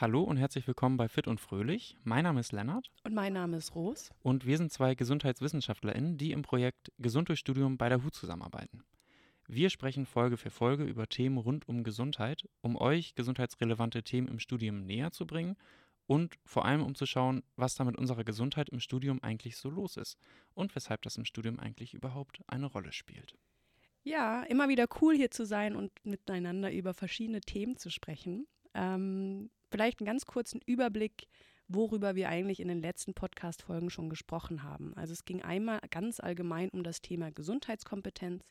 Hallo 0.00 0.22
und 0.22 0.36
herzlich 0.36 0.64
willkommen 0.68 0.96
bei 0.96 1.08
Fit 1.08 1.26
und 1.26 1.40
Fröhlich. 1.40 1.96
Mein 2.04 2.22
Name 2.22 2.38
ist 2.38 2.52
Lennart. 2.52 2.88
Und 3.02 3.14
mein 3.14 3.32
Name 3.32 3.56
ist 3.56 3.74
Ros. 3.74 4.12
Und 4.22 4.46
wir 4.46 4.56
sind 4.56 4.70
zwei 4.70 4.94
GesundheitswissenschaftlerInnen, 4.94 6.16
die 6.16 6.30
im 6.30 6.42
Projekt 6.42 6.92
Gesund 6.98 7.28
durch 7.28 7.40
Studium 7.40 7.78
bei 7.78 7.88
der 7.88 8.04
HU 8.04 8.10
zusammenarbeiten. 8.10 8.84
Wir 9.48 9.70
sprechen 9.70 10.06
Folge 10.06 10.36
für 10.36 10.50
Folge 10.50 10.84
über 10.84 11.08
Themen 11.08 11.36
rund 11.36 11.68
um 11.68 11.82
Gesundheit, 11.82 12.48
um 12.60 12.76
euch 12.76 13.16
gesundheitsrelevante 13.16 14.04
Themen 14.04 14.28
im 14.28 14.38
Studium 14.38 14.86
näher 14.86 15.10
zu 15.10 15.26
bringen 15.26 15.56
und 16.06 16.36
vor 16.44 16.64
allem 16.64 16.84
um 16.84 16.94
zu 16.94 17.04
schauen, 17.04 17.42
was 17.56 17.74
da 17.74 17.82
mit 17.82 17.98
unserer 17.98 18.22
Gesundheit 18.22 18.68
im 18.68 18.78
Studium 18.78 19.20
eigentlich 19.24 19.56
so 19.56 19.68
los 19.68 19.96
ist 19.96 20.16
und 20.54 20.76
weshalb 20.76 21.02
das 21.02 21.16
im 21.16 21.24
Studium 21.24 21.58
eigentlich 21.58 21.92
überhaupt 21.92 22.40
eine 22.46 22.66
Rolle 22.66 22.92
spielt. 22.92 23.36
Ja, 24.04 24.44
immer 24.44 24.68
wieder 24.68 24.86
cool 25.00 25.16
hier 25.16 25.32
zu 25.32 25.44
sein 25.44 25.74
und 25.74 25.90
miteinander 26.04 26.72
über 26.72 26.94
verschiedene 26.94 27.40
Themen 27.40 27.76
zu 27.76 27.90
sprechen. 27.90 28.46
Ähm, 28.74 29.50
vielleicht 29.70 30.00
einen 30.00 30.06
ganz 30.06 30.26
kurzen 30.26 30.60
Überblick, 30.66 31.28
worüber 31.68 32.14
wir 32.14 32.28
eigentlich 32.28 32.60
in 32.60 32.68
den 32.68 32.80
letzten 32.80 33.14
Podcast-Folgen 33.14 33.90
schon 33.90 34.08
gesprochen 34.08 34.62
haben. 34.62 34.94
Also 34.96 35.12
es 35.12 35.24
ging 35.24 35.42
einmal 35.42 35.80
ganz 35.90 36.20
allgemein 36.20 36.70
um 36.70 36.82
das 36.82 37.02
Thema 37.02 37.30
Gesundheitskompetenz. 37.30 38.44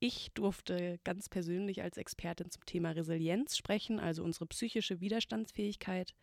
Ich 0.00 0.30
durfte 0.34 1.00
ganz 1.02 1.28
persönlich 1.28 1.82
als 1.82 1.96
Expertin 1.96 2.52
zum 2.52 2.64
Thema 2.64 2.90
Resilienz 2.90 3.56
sprechen, 3.56 3.98
also 3.98 4.22
unsere 4.22 4.46
psychische 4.46 5.00
Widerstandsfähigkeit. 5.00 6.14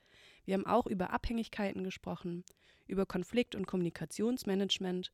Wir 0.45 0.53
haben 0.53 0.65
auch 0.65 0.87
über 0.87 1.09
Abhängigkeiten 1.09 1.83
gesprochen, 1.83 2.45
über 2.87 3.05
Konflikt- 3.05 3.55
und 3.55 3.67
Kommunikationsmanagement 3.67 5.11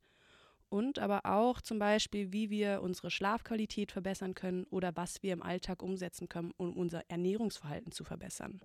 und 0.72 0.98
aber 0.98 1.26
auch 1.26 1.60
zum 1.60 1.78
Beispiel, 1.78 2.32
wie 2.32 2.48
wir 2.48 2.80
unsere 2.80 3.10
Schlafqualität 3.10 3.92
verbessern 3.92 4.34
können 4.34 4.64
oder 4.70 4.96
was 4.96 5.22
wir 5.22 5.34
im 5.34 5.42
Alltag 5.42 5.82
umsetzen 5.82 6.30
können, 6.30 6.54
um 6.56 6.72
unser 6.72 7.02
Ernährungsverhalten 7.10 7.92
zu 7.92 8.04
verbessern. 8.04 8.58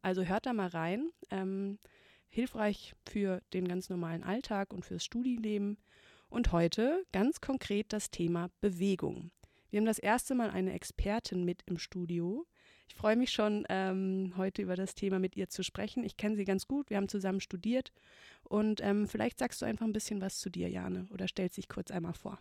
Also 0.00 0.22
hört 0.22 0.46
da 0.46 0.54
mal 0.54 0.68
rein. 0.68 1.10
Ähm, 1.30 1.78
hilfreich 2.30 2.94
für 3.06 3.42
den 3.52 3.68
ganz 3.68 3.90
normalen 3.90 4.22
Alltag 4.22 4.72
und 4.72 4.86
fürs 4.86 5.04
Studienleben. 5.04 5.76
Und 6.30 6.52
heute 6.52 7.04
ganz 7.12 7.42
konkret 7.42 7.92
das 7.92 8.10
Thema 8.10 8.48
Bewegung. 8.62 9.30
Wir 9.68 9.78
haben 9.78 9.86
das 9.86 9.98
erste 9.98 10.34
Mal 10.34 10.48
eine 10.48 10.72
Expertin 10.72 11.44
mit 11.44 11.62
im 11.66 11.76
Studio. 11.76 12.46
Ich 12.92 12.98
freue 12.98 13.16
mich 13.16 13.32
schon, 13.32 13.64
ähm, 13.70 14.34
heute 14.36 14.60
über 14.60 14.76
das 14.76 14.94
Thema 14.94 15.18
mit 15.18 15.34
ihr 15.34 15.48
zu 15.48 15.64
sprechen. 15.64 16.04
Ich 16.04 16.18
kenne 16.18 16.36
sie 16.36 16.44
ganz 16.44 16.68
gut, 16.68 16.90
wir 16.90 16.98
haben 16.98 17.08
zusammen 17.08 17.40
studiert. 17.40 17.90
Und 18.44 18.82
ähm, 18.82 19.08
vielleicht 19.08 19.38
sagst 19.38 19.62
du 19.62 19.66
einfach 19.66 19.86
ein 19.86 19.94
bisschen 19.94 20.20
was 20.20 20.38
zu 20.38 20.50
dir, 20.50 20.68
Jane, 20.68 21.08
oder 21.10 21.26
stellst 21.26 21.56
dich 21.56 21.70
kurz 21.70 21.90
einmal 21.90 22.12
vor. 22.12 22.38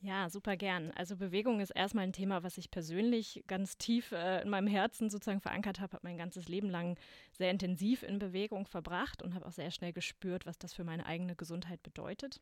Ja, 0.00 0.30
super 0.30 0.56
gern. 0.56 0.92
Also 0.92 1.16
Bewegung 1.16 1.58
ist 1.58 1.70
erstmal 1.70 2.04
ein 2.04 2.12
Thema, 2.12 2.44
was 2.44 2.58
ich 2.58 2.70
persönlich 2.70 3.42
ganz 3.48 3.76
tief 3.76 4.12
äh, 4.12 4.42
in 4.42 4.50
meinem 4.50 4.68
Herzen 4.68 5.10
sozusagen 5.10 5.40
verankert 5.40 5.80
habe, 5.80 5.94
habe 5.94 6.06
mein 6.06 6.16
ganzes 6.16 6.48
Leben 6.48 6.70
lang 6.70 6.96
sehr 7.32 7.50
intensiv 7.50 8.04
in 8.04 8.20
Bewegung 8.20 8.66
verbracht 8.66 9.20
und 9.20 9.34
habe 9.34 9.46
auch 9.46 9.52
sehr 9.52 9.72
schnell 9.72 9.92
gespürt, 9.92 10.46
was 10.46 10.58
das 10.58 10.72
für 10.72 10.84
meine 10.84 11.06
eigene 11.06 11.34
Gesundheit 11.34 11.82
bedeutet. 11.82 12.40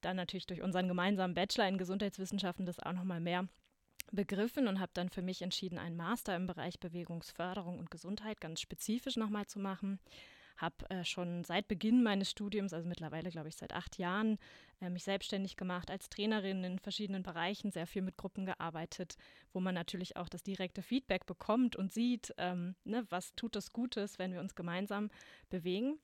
Dann 0.00 0.16
natürlich 0.16 0.46
durch 0.46 0.62
unseren 0.62 0.88
gemeinsamen 0.88 1.34
Bachelor 1.34 1.68
in 1.68 1.76
Gesundheitswissenschaften 1.76 2.64
das 2.64 2.80
auch 2.80 2.94
nochmal 2.94 3.20
mehr 3.20 3.46
begriffen 4.12 4.68
und 4.68 4.80
habe 4.80 4.92
dann 4.94 5.10
für 5.10 5.22
mich 5.22 5.42
entschieden, 5.42 5.78
einen 5.78 5.96
Master 5.96 6.36
im 6.36 6.46
Bereich 6.46 6.80
Bewegungsförderung 6.80 7.78
und 7.78 7.90
Gesundheit 7.90 8.40
ganz 8.40 8.60
spezifisch 8.60 9.16
nochmal 9.16 9.46
zu 9.46 9.58
machen 9.58 9.98
habe 10.58 10.90
äh, 10.90 11.04
schon 11.04 11.44
seit 11.44 11.68
Beginn 11.68 12.02
meines 12.02 12.30
Studiums, 12.30 12.72
also 12.72 12.86
mittlerweile 12.86 13.30
glaube 13.30 13.48
ich 13.48 13.56
seit 13.56 13.72
acht 13.72 13.96
Jahren, 13.96 14.38
äh, 14.80 14.90
mich 14.90 15.04
selbstständig 15.04 15.56
gemacht 15.56 15.90
als 15.90 16.08
Trainerin 16.08 16.64
in 16.64 16.78
verschiedenen 16.78 17.22
Bereichen, 17.22 17.70
sehr 17.70 17.86
viel 17.86 18.02
mit 18.02 18.16
Gruppen 18.16 18.44
gearbeitet, 18.44 19.16
wo 19.52 19.60
man 19.60 19.74
natürlich 19.74 20.16
auch 20.16 20.28
das 20.28 20.42
direkte 20.42 20.82
Feedback 20.82 21.26
bekommt 21.26 21.76
und 21.76 21.92
sieht, 21.92 22.34
ähm, 22.36 22.74
ne, 22.84 23.06
was 23.08 23.34
tut 23.34 23.56
es 23.56 23.72
Gutes, 23.72 24.18
wenn 24.18 24.32
wir 24.32 24.40
uns 24.40 24.54
gemeinsam 24.54 25.10
bewegen. 25.48 25.98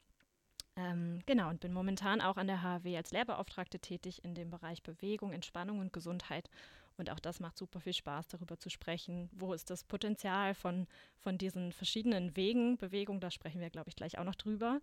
Ähm, 0.76 1.20
genau, 1.26 1.50
und 1.50 1.60
bin 1.60 1.72
momentan 1.72 2.20
auch 2.20 2.36
an 2.36 2.48
der 2.48 2.62
HW 2.62 2.96
als 2.96 3.12
Lehrbeauftragte 3.12 3.78
tätig 3.78 4.24
in 4.24 4.34
dem 4.34 4.50
Bereich 4.50 4.82
Bewegung, 4.82 5.32
Entspannung 5.32 5.78
und 5.78 5.92
Gesundheit 5.92 6.48
und 6.96 7.10
auch 7.10 7.18
das 7.18 7.40
macht 7.40 7.58
super 7.58 7.80
viel 7.80 7.92
Spaß, 7.92 8.28
darüber 8.28 8.58
zu 8.58 8.70
sprechen. 8.70 9.28
Wo 9.32 9.52
ist 9.52 9.70
das 9.70 9.84
Potenzial 9.84 10.54
von, 10.54 10.86
von 11.18 11.38
diesen 11.38 11.72
verschiedenen 11.72 12.36
Wegen, 12.36 12.76
Bewegung, 12.76 13.20
da 13.20 13.30
sprechen 13.30 13.60
wir, 13.60 13.70
glaube 13.70 13.88
ich, 13.88 13.96
gleich 13.96 14.18
auch 14.18 14.24
noch 14.24 14.36
drüber, 14.36 14.80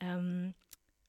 ähm, 0.00 0.54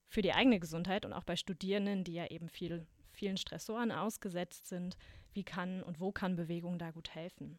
für 0.08 0.22
die 0.22 0.34
eigene 0.34 0.60
Gesundheit 0.60 1.06
und 1.06 1.14
auch 1.14 1.24
bei 1.24 1.38
Studierenden, 1.38 2.04
die 2.04 2.14
ja 2.14 2.28
eben 2.28 2.50
viel, 2.50 2.86
vielen 3.14 3.38
Stressoren 3.38 3.92
ausgesetzt 3.92 4.68
sind. 4.68 4.98
Wie 5.34 5.44
kann 5.44 5.82
und 5.84 6.02
wo 6.02 6.12
kann 6.12 6.36
Bewegung 6.36 6.78
da 6.78 6.92
gut 6.92 7.16
helfen? 7.16 7.58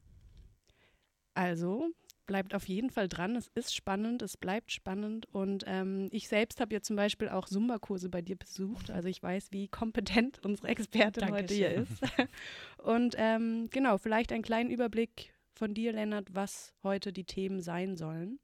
Also, 1.32 1.88
bleibt 2.27 2.55
auf 2.55 2.69
jeden 2.69 2.91
Fall 2.91 3.09
dran. 3.09 3.37
Es 3.37 3.49
ist 3.55 3.75
spannend, 3.75 4.22
es 4.22 4.37
bleibt 4.37 4.72
spannend. 4.72 5.27
Und 5.33 5.65
ähm, 5.66 6.09
ich 6.10 6.28
selbst 6.28 6.60
habe 6.60 6.75
ja 6.75 6.81
zum 6.81 6.97
Beispiel 6.97 7.28
auch 7.28 7.49
Zumba-Kurse 7.49 8.09
bei 8.09 8.22
dir 8.22 8.37
besucht. 8.37 8.91
Also 8.91 9.09
ich 9.09 9.22
weiß, 9.22 9.53
wie 9.53 9.69
kompetent 9.69 10.38
unsere 10.44 10.69
Expertin 10.69 11.22
Dankeschön. 11.22 11.43
heute 11.43 11.55
hier 11.55 11.71
ist. 11.72 12.03
Und 12.78 13.15
ähm, 13.19 13.69
genau, 13.71 13.99
vielleicht 13.99 14.33
einen 14.33 14.43
kleinen 14.43 14.71
Überblick 14.71 15.34
von 15.53 15.75
dir, 15.75 15.93
Lennart, 15.93 16.34
was 16.34 16.75
heute 16.83 17.12
die 17.12 17.25
Themen 17.25 17.60
sein 17.60 17.97
sollen. 17.97 18.39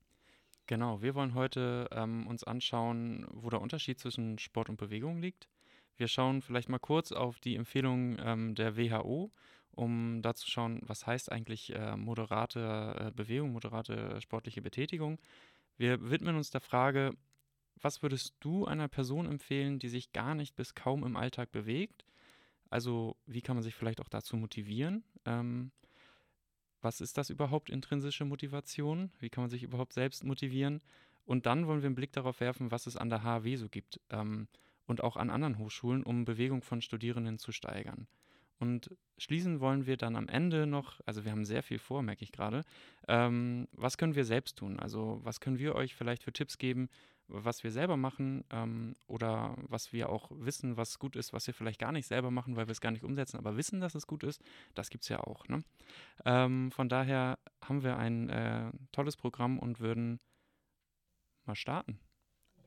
Genau, 0.66 1.00
wir 1.00 1.14
wollen 1.14 1.34
heute 1.34 1.88
ähm, 1.92 2.26
uns 2.26 2.44
anschauen, 2.44 3.26
wo 3.32 3.48
der 3.48 3.62
Unterschied 3.62 3.98
zwischen 3.98 4.38
Sport 4.38 4.68
und 4.68 4.76
Bewegung 4.76 5.18
liegt. 5.18 5.48
Wir 5.96 6.08
schauen 6.08 6.42
vielleicht 6.42 6.68
mal 6.68 6.78
kurz 6.78 7.10
auf 7.10 7.40
die 7.40 7.56
Empfehlungen 7.56 8.20
ähm, 8.22 8.54
der 8.54 8.76
WHO 8.76 9.32
um 9.78 10.22
da 10.22 10.34
zu 10.34 10.50
schauen, 10.50 10.80
was 10.82 11.06
heißt 11.06 11.30
eigentlich 11.30 11.72
äh, 11.72 11.96
moderate 11.96 12.96
äh, 12.98 13.10
Bewegung, 13.12 13.52
moderate 13.52 14.20
sportliche 14.20 14.60
Betätigung. 14.60 15.18
Wir 15.76 16.10
widmen 16.10 16.34
uns 16.34 16.50
der 16.50 16.60
Frage, 16.60 17.14
was 17.80 18.02
würdest 18.02 18.34
du 18.40 18.66
einer 18.66 18.88
Person 18.88 19.26
empfehlen, 19.26 19.78
die 19.78 19.88
sich 19.88 20.12
gar 20.12 20.34
nicht 20.34 20.56
bis 20.56 20.74
kaum 20.74 21.04
im 21.04 21.16
Alltag 21.16 21.52
bewegt? 21.52 22.04
Also 22.68 23.16
wie 23.26 23.40
kann 23.40 23.54
man 23.54 23.62
sich 23.62 23.76
vielleicht 23.76 24.00
auch 24.00 24.08
dazu 24.08 24.36
motivieren? 24.36 25.04
Ähm, 25.24 25.70
was 26.82 27.00
ist 27.00 27.16
das 27.16 27.30
überhaupt, 27.30 27.70
intrinsische 27.70 28.24
Motivation? 28.24 29.12
Wie 29.20 29.30
kann 29.30 29.42
man 29.42 29.50
sich 29.50 29.62
überhaupt 29.62 29.92
selbst 29.92 30.24
motivieren? 30.24 30.80
Und 31.24 31.46
dann 31.46 31.68
wollen 31.68 31.82
wir 31.82 31.86
einen 31.86 31.94
Blick 31.94 32.12
darauf 32.12 32.40
werfen, 32.40 32.72
was 32.72 32.88
es 32.88 32.96
an 32.96 33.10
der 33.10 33.22
HW 33.22 33.54
so 33.54 33.68
gibt 33.68 34.00
ähm, 34.10 34.48
und 34.86 35.04
auch 35.04 35.16
an 35.16 35.30
anderen 35.30 35.58
Hochschulen, 35.58 36.02
um 36.02 36.24
Bewegung 36.24 36.62
von 36.62 36.82
Studierenden 36.82 37.38
zu 37.38 37.52
steigern. 37.52 38.08
Und 38.58 38.90
schließen 39.18 39.60
wollen 39.60 39.86
wir 39.86 39.96
dann 39.96 40.16
am 40.16 40.28
Ende 40.28 40.66
noch, 40.66 41.00
also 41.06 41.24
wir 41.24 41.30
haben 41.30 41.44
sehr 41.44 41.62
viel 41.62 41.78
vor, 41.78 42.02
merke 42.02 42.24
ich 42.24 42.32
gerade, 42.32 42.64
ähm, 43.06 43.68
was 43.72 43.98
können 43.98 44.14
wir 44.14 44.24
selbst 44.24 44.58
tun? 44.58 44.80
Also 44.80 45.20
was 45.22 45.40
können 45.40 45.58
wir 45.58 45.74
euch 45.74 45.94
vielleicht 45.94 46.24
für 46.24 46.32
Tipps 46.32 46.58
geben, 46.58 46.88
was 47.28 47.62
wir 47.62 47.70
selber 47.70 47.96
machen 47.96 48.44
ähm, 48.50 48.94
oder 49.06 49.54
was 49.58 49.92
wir 49.92 50.08
auch 50.08 50.30
wissen, 50.32 50.76
was 50.76 50.98
gut 50.98 51.14
ist, 51.14 51.32
was 51.32 51.46
wir 51.46 51.54
vielleicht 51.54 51.78
gar 51.78 51.92
nicht 51.92 52.06
selber 52.06 52.30
machen, 52.30 52.56
weil 52.56 52.66
wir 52.66 52.72
es 52.72 52.80
gar 52.80 52.90
nicht 52.90 53.04
umsetzen, 53.04 53.36
aber 53.36 53.56
wissen, 53.56 53.80
dass 53.80 53.94
es 53.94 54.06
gut 54.06 54.24
ist, 54.24 54.42
das 54.74 54.90
gibt 54.90 55.04
es 55.04 55.08
ja 55.08 55.20
auch. 55.20 55.46
Ne? 55.48 55.62
Ähm, 56.24 56.70
von 56.72 56.88
daher 56.88 57.38
haben 57.62 57.82
wir 57.82 57.96
ein 57.96 58.28
äh, 58.30 58.72
tolles 58.92 59.16
Programm 59.16 59.58
und 59.58 59.78
würden 59.78 60.20
mal 61.44 61.54
starten. 61.54 62.00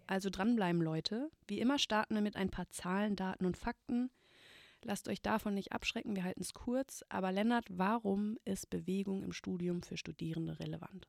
Also 0.07 0.29
dranbleiben, 0.29 0.81
Leute. 0.81 1.31
Wie 1.47 1.59
immer 1.59 1.79
starten 1.79 2.15
wir 2.15 2.21
mit 2.21 2.35
ein 2.35 2.49
paar 2.49 2.69
Zahlen, 2.69 3.15
Daten 3.15 3.45
und 3.45 3.57
Fakten. 3.57 4.11
Lasst 4.83 5.07
euch 5.07 5.21
davon 5.21 5.53
nicht 5.53 5.71
abschrecken, 5.71 6.15
wir 6.15 6.23
halten 6.23 6.41
es 6.41 6.53
kurz. 6.53 7.03
Aber 7.09 7.31
Lennart, 7.31 7.67
warum 7.69 8.37
ist 8.45 8.69
Bewegung 8.69 9.23
im 9.23 9.31
Studium 9.31 9.83
für 9.83 9.97
Studierende 9.97 10.59
relevant? 10.59 11.07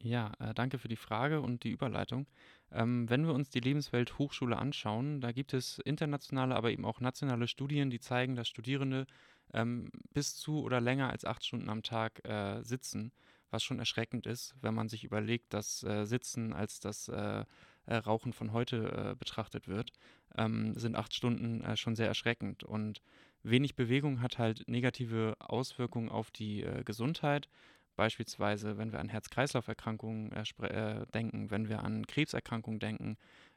Ja, 0.00 0.32
äh, 0.38 0.54
danke 0.54 0.78
für 0.78 0.88
die 0.88 0.96
Frage 0.96 1.40
und 1.40 1.64
die 1.64 1.70
Überleitung. 1.70 2.26
Ähm, 2.70 3.10
wenn 3.10 3.26
wir 3.26 3.34
uns 3.34 3.50
die 3.50 3.60
Lebenswelt 3.60 4.18
Hochschule 4.18 4.56
anschauen, 4.56 5.20
da 5.20 5.32
gibt 5.32 5.54
es 5.54 5.80
internationale, 5.80 6.54
aber 6.54 6.70
eben 6.70 6.84
auch 6.84 7.00
nationale 7.00 7.48
Studien, 7.48 7.90
die 7.90 7.98
zeigen, 7.98 8.36
dass 8.36 8.48
Studierende 8.48 9.06
ähm, 9.52 9.90
bis 10.12 10.36
zu 10.36 10.60
oder 10.62 10.80
länger 10.80 11.10
als 11.10 11.24
acht 11.24 11.44
Stunden 11.44 11.68
am 11.68 11.82
Tag 11.82 12.24
äh, 12.24 12.62
sitzen, 12.62 13.12
was 13.50 13.64
schon 13.64 13.80
erschreckend 13.80 14.26
ist, 14.26 14.54
wenn 14.60 14.74
man 14.74 14.88
sich 14.88 15.02
überlegt, 15.02 15.52
dass 15.52 15.82
äh, 15.82 16.04
Sitzen 16.04 16.52
als 16.52 16.78
das 16.78 17.10
äh, 17.88 17.96
Rauchen 17.96 18.32
von 18.32 18.52
heute 18.52 19.10
äh, 19.12 19.14
betrachtet 19.16 19.66
wird, 19.66 19.92
ähm, 20.36 20.74
sind 20.74 20.96
acht 20.96 21.14
Stunden 21.14 21.62
äh, 21.62 21.76
schon 21.76 21.96
sehr 21.96 22.06
erschreckend. 22.06 22.62
Und 22.62 23.02
wenig 23.42 23.76
Bewegung 23.76 24.20
hat 24.20 24.38
halt 24.38 24.68
negative 24.68 25.36
Auswirkungen 25.38 26.08
auf 26.08 26.30
die 26.30 26.62
äh, 26.62 26.84
Gesundheit. 26.84 27.48
Beispielsweise, 27.96 28.78
wenn 28.78 28.92
wir 28.92 29.00
an 29.00 29.08
Herz-Kreislauf-Erkrankungen 29.08 30.30
äh, 30.32 31.06
denken, 31.12 31.50
wenn 31.50 31.68
wir 31.68 31.82
an 31.82 32.06
Krebserkrankungen 32.06 32.78
denken, 32.78 33.16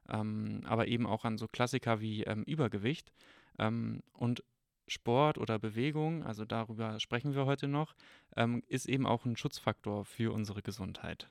ähm, 0.09 0.61
aber 0.65 0.87
eben 0.87 1.05
auch 1.05 1.25
an 1.25 1.37
so 1.37 1.47
Klassiker 1.47 2.01
wie 2.01 2.23
ähm, 2.23 2.43
Übergewicht. 2.43 3.11
Ähm, 3.59 4.01
und 4.13 4.43
Sport 4.87 5.37
oder 5.37 5.59
Bewegung, 5.59 6.23
also 6.23 6.43
darüber 6.43 6.99
sprechen 6.99 7.35
wir 7.35 7.45
heute 7.45 7.67
noch, 7.67 7.95
ähm, 8.35 8.63
ist 8.67 8.89
eben 8.89 9.05
auch 9.05 9.25
ein 9.25 9.37
Schutzfaktor 9.37 10.05
für 10.05 10.33
unsere 10.33 10.61
Gesundheit 10.61 11.29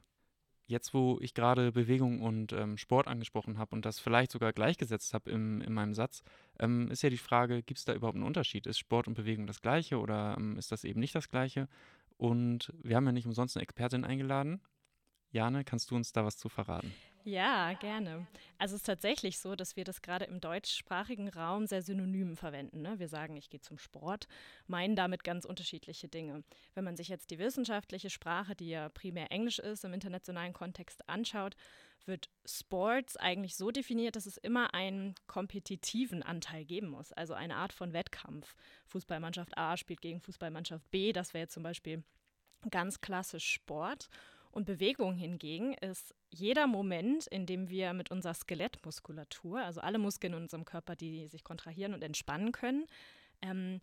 jetzt, 0.70 0.94
wo 0.94 1.18
ich 1.20 1.34
gerade 1.34 1.72
Bewegung 1.72 2.20
und 2.20 2.52
ähm, 2.52 2.78
Sport 2.78 3.08
angesprochen 3.08 3.58
habe 3.58 3.74
und 3.74 3.84
das 3.84 3.98
vielleicht 3.98 4.30
sogar 4.30 4.52
gleichgesetzt 4.52 5.12
habe 5.14 5.30
in 5.30 5.72
meinem 5.72 5.94
Satz, 5.94 6.22
ähm, 6.58 6.90
ist 6.90 7.02
ja 7.02 7.10
die 7.10 7.18
Frage, 7.18 7.62
gibt 7.62 7.78
es 7.78 7.84
da 7.84 7.92
überhaupt 7.94 8.16
einen 8.16 8.26
Unterschied? 8.26 8.66
Ist 8.66 8.78
Sport 8.78 9.08
und 9.08 9.14
Bewegung 9.14 9.46
das 9.46 9.60
gleiche 9.60 9.98
oder 9.98 10.36
ähm, 10.38 10.56
ist 10.56 10.72
das 10.72 10.84
eben 10.84 11.00
nicht 11.00 11.14
das 11.14 11.28
gleiche? 11.28 11.68
Und 12.16 12.72
wir 12.82 12.96
haben 12.96 13.06
ja 13.06 13.12
nicht 13.12 13.26
umsonst 13.26 13.56
eine 13.56 13.62
Expertin 13.62 14.04
eingeladen. 14.04 14.60
Jane, 15.32 15.64
kannst 15.64 15.90
du 15.90 15.96
uns 15.96 16.12
da 16.12 16.24
was 16.24 16.36
zu 16.36 16.48
verraten? 16.48 16.92
Ja, 17.24 17.74
gerne. 17.74 18.26
Also 18.58 18.74
es 18.74 18.80
ist 18.80 18.86
tatsächlich 18.86 19.38
so, 19.38 19.54
dass 19.54 19.76
wir 19.76 19.84
das 19.84 20.00
gerade 20.00 20.24
im 20.24 20.40
deutschsprachigen 20.40 21.28
Raum 21.28 21.66
sehr 21.66 21.82
synonym 21.82 22.36
verwenden. 22.36 22.80
Ne? 22.80 22.98
Wir 22.98 23.08
sagen, 23.08 23.36
ich 23.36 23.50
gehe 23.50 23.60
zum 23.60 23.78
Sport, 23.78 24.26
meinen 24.66 24.96
damit 24.96 25.22
ganz 25.22 25.44
unterschiedliche 25.44 26.08
Dinge. 26.08 26.44
Wenn 26.74 26.84
man 26.84 26.96
sich 26.96 27.08
jetzt 27.08 27.30
die 27.30 27.38
wissenschaftliche 27.38 28.08
Sprache, 28.08 28.56
die 28.56 28.70
ja 28.70 28.88
primär 28.88 29.30
Englisch 29.30 29.58
ist, 29.58 29.84
im 29.84 29.92
internationalen 29.92 30.54
Kontext 30.54 31.08
anschaut, 31.08 31.56
wird 32.06 32.30
Sports 32.46 33.18
eigentlich 33.18 33.56
so 33.56 33.70
definiert, 33.70 34.16
dass 34.16 34.24
es 34.24 34.38
immer 34.38 34.72
einen 34.72 35.14
kompetitiven 35.26 36.22
Anteil 36.22 36.64
geben 36.64 36.88
muss, 36.88 37.12
also 37.12 37.34
eine 37.34 37.56
Art 37.56 37.74
von 37.74 37.92
Wettkampf. 37.92 38.56
Fußballmannschaft 38.86 39.56
A 39.58 39.76
spielt 39.76 40.00
gegen 40.00 40.20
Fußballmannschaft 40.20 40.90
B, 40.90 41.12
das 41.12 41.34
wäre 41.34 41.48
zum 41.48 41.62
Beispiel 41.62 42.02
ganz 42.70 43.02
klassisch 43.02 43.46
Sport. 43.46 44.08
Und 44.50 44.64
Bewegung 44.64 45.14
hingegen 45.14 45.74
ist 45.74 46.14
jeder 46.28 46.66
Moment, 46.66 47.26
in 47.28 47.46
dem 47.46 47.68
wir 47.68 47.92
mit 47.92 48.10
unserer 48.10 48.34
Skelettmuskulatur, 48.34 49.60
also 49.60 49.80
alle 49.80 49.98
Muskeln 49.98 50.32
in 50.32 50.42
unserem 50.42 50.64
Körper, 50.64 50.96
die 50.96 51.28
sich 51.28 51.44
kontrahieren 51.44 51.94
und 51.94 52.02
entspannen 52.02 52.52
können, 52.52 52.86
ähm, 53.42 53.80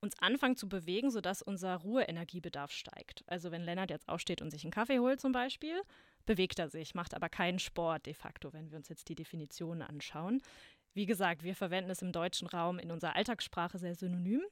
uns 0.00 0.18
anfangen 0.20 0.56
zu 0.56 0.68
bewegen, 0.68 1.10
sodass 1.10 1.42
unser 1.42 1.76
Ruheenergiebedarf 1.76 2.70
steigt. 2.70 3.24
Also 3.26 3.50
wenn 3.50 3.64
Lennart 3.64 3.90
jetzt 3.90 4.08
aufsteht 4.08 4.42
und 4.42 4.50
sich 4.50 4.64
einen 4.64 4.72
Kaffee 4.72 4.98
holt 5.00 5.20
zum 5.20 5.32
Beispiel, 5.32 5.82
bewegt 6.24 6.58
er 6.58 6.68
sich, 6.68 6.94
macht 6.94 7.14
aber 7.14 7.28
keinen 7.28 7.58
Sport 7.58 8.06
de 8.06 8.14
facto, 8.14 8.52
wenn 8.52 8.70
wir 8.70 8.78
uns 8.78 8.88
jetzt 8.88 9.08
die 9.08 9.14
Definitionen 9.14 9.82
anschauen. 9.82 10.40
Wie 10.94 11.06
gesagt, 11.06 11.42
wir 11.42 11.54
verwenden 11.54 11.90
es 11.90 12.02
im 12.02 12.12
deutschen 12.12 12.48
Raum 12.48 12.78
in 12.78 12.90
unserer 12.90 13.16
Alltagssprache 13.16 13.78
sehr 13.78 13.94
synonym. 13.94 14.42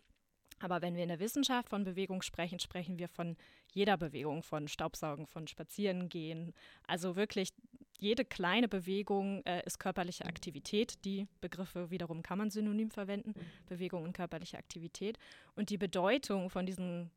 Aber 0.58 0.82
wenn 0.82 0.94
wir 0.94 1.02
in 1.02 1.08
der 1.08 1.20
Wissenschaft 1.20 1.68
von 1.68 1.84
Bewegung 1.84 2.22
sprechen, 2.22 2.58
sprechen 2.58 2.98
wir 2.98 3.08
von 3.08 3.36
jeder 3.72 3.96
Bewegung, 3.96 4.42
von 4.42 4.68
Staubsaugen, 4.68 5.26
von 5.26 5.46
Spazierengehen. 5.46 6.54
Also 6.86 7.16
wirklich 7.16 7.50
jede 7.98 8.24
kleine 8.24 8.68
Bewegung 8.68 9.42
äh, 9.44 9.62
ist 9.64 9.78
körperliche 9.78 10.24
Aktivität. 10.24 11.04
Die 11.04 11.26
Begriffe 11.40 11.90
wiederum 11.90 12.22
kann 12.22 12.38
man 12.38 12.50
synonym 12.50 12.90
verwenden, 12.90 13.34
Bewegung 13.66 14.04
und 14.04 14.12
körperliche 14.12 14.58
Aktivität. 14.58 15.18
Und 15.54 15.70
die 15.70 15.78
Bedeutung 15.78 16.50
von 16.50 16.66
diesen 16.66 17.10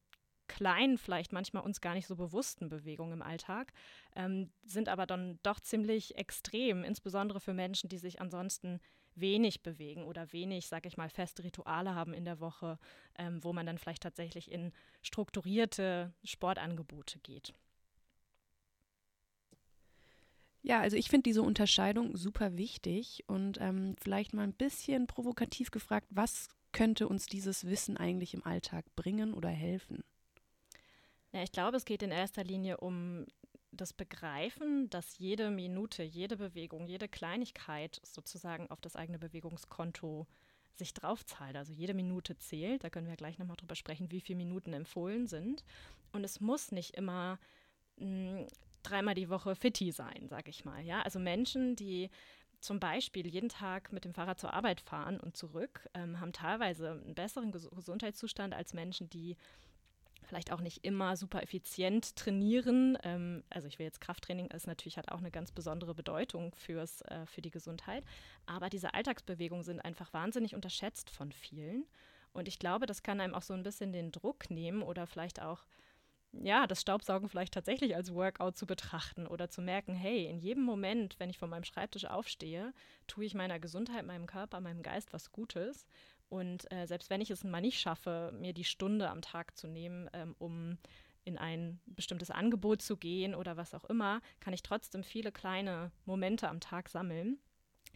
kleinen, 0.48 0.98
vielleicht 0.98 1.32
manchmal 1.32 1.64
uns 1.64 1.80
gar 1.80 1.94
nicht 1.94 2.08
so 2.08 2.16
bewussten 2.16 2.70
Bewegungen 2.70 3.14
im 3.14 3.22
Alltag, 3.22 3.72
ähm, 4.16 4.52
sind 4.66 4.90
aber 4.90 5.06
dann 5.06 5.40
doch 5.44 5.60
ziemlich 5.60 6.18
extrem, 6.18 6.84
insbesondere 6.84 7.40
für 7.40 7.54
Menschen, 7.54 7.88
die 7.88 8.00
sich 8.00 8.20
ansonsten 8.20 8.80
wenig 9.20 9.64
bewegen 9.64 10.04
oder 10.04 10.32
wenig, 10.32 10.68
sage 10.68 10.88
ich 10.88 10.98
mal, 10.98 11.10
feste 11.10 11.44
Rituale 11.44 11.96
haben 11.96 12.14
in 12.14 12.26
der 12.26 12.40
Woche, 12.40 12.78
ähm, 13.18 13.44
wo 13.44 13.54
man 13.54 13.66
dann 13.66 13.78
vielleicht 13.78 14.04
tatsächlich 14.04 14.52
in 14.52 14.72
strukturierte 15.02 16.14
Sportangebote 16.24 17.20
geht. 17.20 17.54
Ja, 20.62 20.82
also 20.82 20.98
ich 20.98 21.10
finde 21.10 21.24
diese 21.24 21.42
Unterscheidung 21.42 22.18
super 22.18 22.58
wichtig 22.58 23.24
und 23.28 23.60
ähm, 23.62 23.96
vielleicht 24.02 24.34
mal 24.34 24.44
ein 24.44 24.54
bisschen 24.54 25.08
provokativ 25.08 25.72
gefragt, 25.72 26.08
was 26.10 26.50
könnte 26.72 27.08
uns 27.08 27.26
dieses 27.28 27.66
Wissen 27.66 27.98
eigentlich 27.98 28.34
im 28.34 28.46
Alltag 28.46 28.86
bringen 28.96 29.34
oder 29.34 29.50
helfen? 29.50 30.04
Ja, 31.32 31.44
ich 31.44 31.52
glaube, 31.52 31.78
es 31.78 31.86
geht 31.86 32.04
in 32.04 32.12
erster 32.12 32.44
Linie 32.44 32.78
um 32.78 33.26
das 33.72 33.94
Begreifen, 33.94 34.90
dass 34.90 35.18
jede 35.20 35.52
Minute, 35.52 36.04
jede 36.04 36.38
Bewegung, 36.38 36.88
jede 36.88 37.08
Kleinigkeit 37.08 38.02
sozusagen 38.04 38.70
auf 38.70 38.82
das 38.82 38.96
eigene 38.96 39.20
Bewegungskonto 39.20 40.28
sich 40.76 40.94
draufzahlt. 40.94 41.56
Also 41.56 41.74
jede 41.74 41.94
Minute 41.94 42.38
zählt. 42.38 42.84
Da 42.84 42.90
können 42.90 43.08
wir 43.08 43.16
gleich 43.16 43.38
nochmal 43.38 43.58
drüber 43.58 43.76
sprechen, 43.76 44.12
wie 44.12 44.22
viele 44.22 44.38
Minuten 44.38 44.74
empfohlen 44.74 45.28
sind. 45.28 45.64
Und 46.12 46.24
es 46.24 46.40
muss 46.40 46.72
nicht 46.72 46.96
immer 46.96 47.40
mh, 47.98 48.40
hm, 48.40 48.48
dreimal 48.82 49.14
die 49.14 49.30
Woche 49.30 49.56
Fitti 49.56 49.92
sein, 49.92 50.28
sage 50.30 50.50
ich 50.50 50.66
mal. 50.66 50.84
Ja, 50.84 51.02
also 51.02 51.20
Menschen, 51.20 51.76
die 51.76 52.10
zum 52.62 52.80
Beispiel 52.80 53.28
jeden 53.28 53.50
Tag 53.50 53.94
mit 53.94 54.04
dem 54.06 54.14
Fahrrad 54.14 54.40
zur 54.40 54.54
Arbeit 54.54 54.82
fahren 54.82 55.20
und 55.20 55.38
zurück, 55.38 55.88
ähm, 55.94 56.20
haben 56.20 56.34
teilweise 56.34 56.92
einen 56.92 57.16
besseren 57.16 57.52
Gesundheitszustand 57.52 58.54
als 58.54 58.74
Menschen, 58.74 59.10
die 59.10 59.38
vielleicht 60.30 60.52
auch 60.52 60.62
nicht 60.62 60.86
immer 60.86 61.18
super 61.18 61.42
effizient 61.42 62.16
trainieren. 62.16 62.98
Ähm, 63.04 63.44
also 63.50 63.68
ich 63.68 63.80
will 63.80 63.86
jetzt 63.86 64.00
Krafttraining 64.00 64.48
ist 64.48 64.68
natürlich 64.68 64.98
hat 64.98 65.12
auch 65.12 65.18
eine 65.18 65.32
ganz 65.32 65.52
besondere 65.52 65.94
Bedeutung 65.94 66.54
fürs, 66.56 67.02
äh, 67.02 67.26
für 67.26 67.42
die 67.42 67.52
Gesundheit. 67.52 68.06
Aber 68.46 68.70
diese 68.70 68.94
Alltagsbewegungen 68.94 69.64
sind 69.64 69.82
einfach 69.82 70.14
wahnsinnig 70.14 70.56
unterschätzt 70.56 71.10
von 71.10 71.32
vielen. 71.32 71.86
Und 72.32 72.48
ich 72.48 72.60
glaube, 72.60 72.86
das 72.86 73.04
kann 73.04 73.20
einem 73.20 73.34
auch 73.34 73.42
so 73.42 73.54
ein 73.54 73.64
bisschen 73.64 73.92
den 73.92 74.12
Druck 74.12 74.50
nehmen 74.50 74.84
oder 74.84 75.08
vielleicht 75.08 75.42
auch 75.42 75.66
ja, 76.32 76.68
das 76.68 76.82
Staubsaugen 76.82 77.28
vielleicht 77.28 77.54
tatsächlich 77.56 77.96
als 77.96 78.14
Workout 78.14 78.56
zu 78.56 78.68
betrachten 78.68 79.26
oder 79.26 79.50
zu 79.50 79.62
merken, 79.62 79.96
hey, 79.96 80.28
in 80.28 80.38
jedem 80.38 80.64
Moment, 80.64 81.20
wenn 81.20 81.30
ich 81.30 81.40
von 81.40 81.50
meinem 81.50 81.64
Schreibtisch 81.64 82.06
aufstehe, 82.06 82.72
tue 83.08 83.26
ich 83.26 83.34
meiner 83.34 83.60
Gesundheit, 83.60 84.06
meinem 84.06 84.28
Körper, 84.28 84.62
meinem 84.62 84.84
Geist 84.84 85.12
was 85.12 85.32
Gutes. 85.32 85.88
Und 86.30 86.72
äh, 86.72 86.86
selbst 86.86 87.10
wenn 87.10 87.22
ich 87.22 87.32
es 87.32 87.44
mal 87.44 87.62
nicht 87.62 87.80
schaffe, 87.80 88.32
mir 88.40 88.54
die 88.54 88.64
Stunde 88.64 89.10
am 89.10 89.22
Tag 89.22 89.58
zu 89.58 89.68
nehmen, 89.68 90.10
ähm, 90.14 90.36
um 90.38 90.78
in 91.26 91.38
ein 91.38 91.80
bestimmtes 91.86 92.32
Angebot 92.32 92.82
zu 92.82 92.98
gehen 92.98 93.36
oder 93.36 93.58
was 93.58 93.74
auch 93.74 93.86
immer, 93.86 94.22
kann 94.40 94.54
ich 94.54 94.64
trotzdem 94.64 95.04
viele 95.04 95.32
kleine 95.32 95.92
Momente 96.06 96.48
am 96.48 96.60
Tag 96.60 96.90
sammeln, 96.90 97.40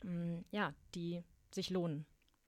ähm, 0.04 0.46
ja, 0.52 0.74
die 0.96 1.24
sich 1.52 1.70
lohnen. 1.70 2.06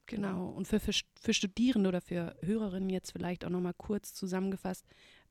Genau. 0.08 0.50
Und 0.50 0.68
für, 0.68 0.80
für, 0.80 0.92
für 1.20 1.34
Studierende 1.34 1.90
oder 1.90 2.02
für 2.02 2.36
Hörerinnen 2.42 2.90
jetzt 2.90 3.12
vielleicht 3.12 3.46
auch 3.46 3.50
nochmal 3.50 3.74
kurz 3.74 4.14
zusammengefasst, 4.14 4.86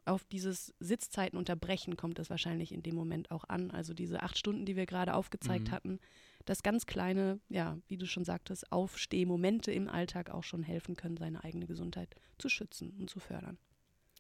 auf 0.05 0.25
dieses 0.25 0.75
Sitzzeiten 0.81 1.39
unterbrechen 1.39 1.97
kommt 1.97 2.19
es 2.19 2.31
wahrscheinlich 2.31 2.73
in 2.73 2.83
dem 2.83 2.95
Moment 2.95 3.31
auch 3.31 3.45
an. 3.45 3.71
Also 3.71 3.95
diese 3.95 4.23
acht 4.23 4.37
Stunden, 4.37 4.67
die 4.67 4.77
wir 4.77 4.87
gerade 4.87 5.15
aufgezeigt 5.15 5.69
mhm. 5.69 5.71
hatten, 5.71 6.01
dass 6.45 6.63
ganz 6.63 6.87
kleine, 6.87 7.41
ja, 7.49 7.79
wie 7.89 7.97
du 7.97 8.07
schon 8.07 8.25
sagtest, 8.25 8.71
Aufstehmomente 8.73 9.73
im 9.73 9.89
Alltag 9.89 10.31
auch 10.31 10.45
schon 10.45 10.63
helfen 10.63 10.97
können, 10.97 11.17
seine 11.17 11.45
eigene 11.45 11.67
Gesundheit 11.67 12.15
zu 12.39 12.49
schützen 12.49 12.97
und 12.99 13.11
zu 13.11 13.21
fördern. 13.21 13.59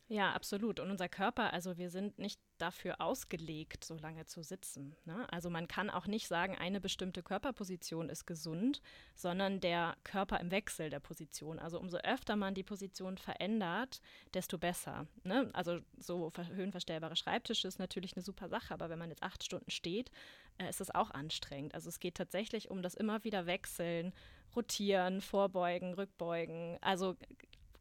Ja, 0.06 0.32
absolut. 0.32 0.80
Und 0.80 0.90
unser 0.90 1.08
Körper, 1.08 1.54
also 1.54 1.78
wir 1.78 1.88
sind 1.88 2.18
nicht 2.18 2.38
dafür 2.58 3.00
ausgelegt, 3.00 3.84
so 3.84 3.96
lange 3.96 4.26
zu 4.26 4.42
sitzen. 4.42 4.94
Ne? 5.06 5.26
Also 5.32 5.48
man 5.48 5.66
kann 5.66 5.88
auch 5.88 6.06
nicht 6.06 6.28
sagen, 6.28 6.56
eine 6.56 6.78
bestimmte 6.78 7.22
Körperposition 7.22 8.10
ist 8.10 8.26
gesund, 8.26 8.82
sondern 9.14 9.60
der 9.60 9.96
Körper 10.04 10.40
im 10.40 10.50
Wechsel 10.50 10.90
der 10.90 11.00
Position. 11.00 11.58
Also 11.58 11.80
umso 11.80 11.96
öfter 11.98 12.36
man 12.36 12.54
die 12.54 12.62
Position 12.62 13.16
verändert, 13.16 14.02
desto 14.34 14.58
besser. 14.58 15.06
Ne? 15.22 15.48
Also 15.54 15.80
so 15.96 16.30
höhenverstellbare 16.36 17.16
Schreibtische 17.16 17.66
ist 17.66 17.78
natürlich 17.78 18.14
eine 18.14 18.22
super 18.22 18.50
Sache, 18.50 18.74
aber 18.74 18.90
wenn 18.90 18.98
man 18.98 19.08
jetzt 19.08 19.22
acht 19.22 19.42
Stunden 19.42 19.70
steht, 19.70 20.10
äh, 20.58 20.68
ist 20.68 20.80
das 20.80 20.94
auch 20.94 21.10
anstrengend. 21.10 21.74
Also 21.74 21.88
es 21.88 22.00
geht 22.00 22.16
tatsächlich 22.16 22.70
um 22.70 22.82
das 22.82 22.94
immer 22.94 23.24
wieder 23.24 23.46
wechseln, 23.46 24.12
rotieren, 24.54 25.20
vorbeugen, 25.20 25.94
rückbeugen. 25.94 26.78
Also 26.80 27.16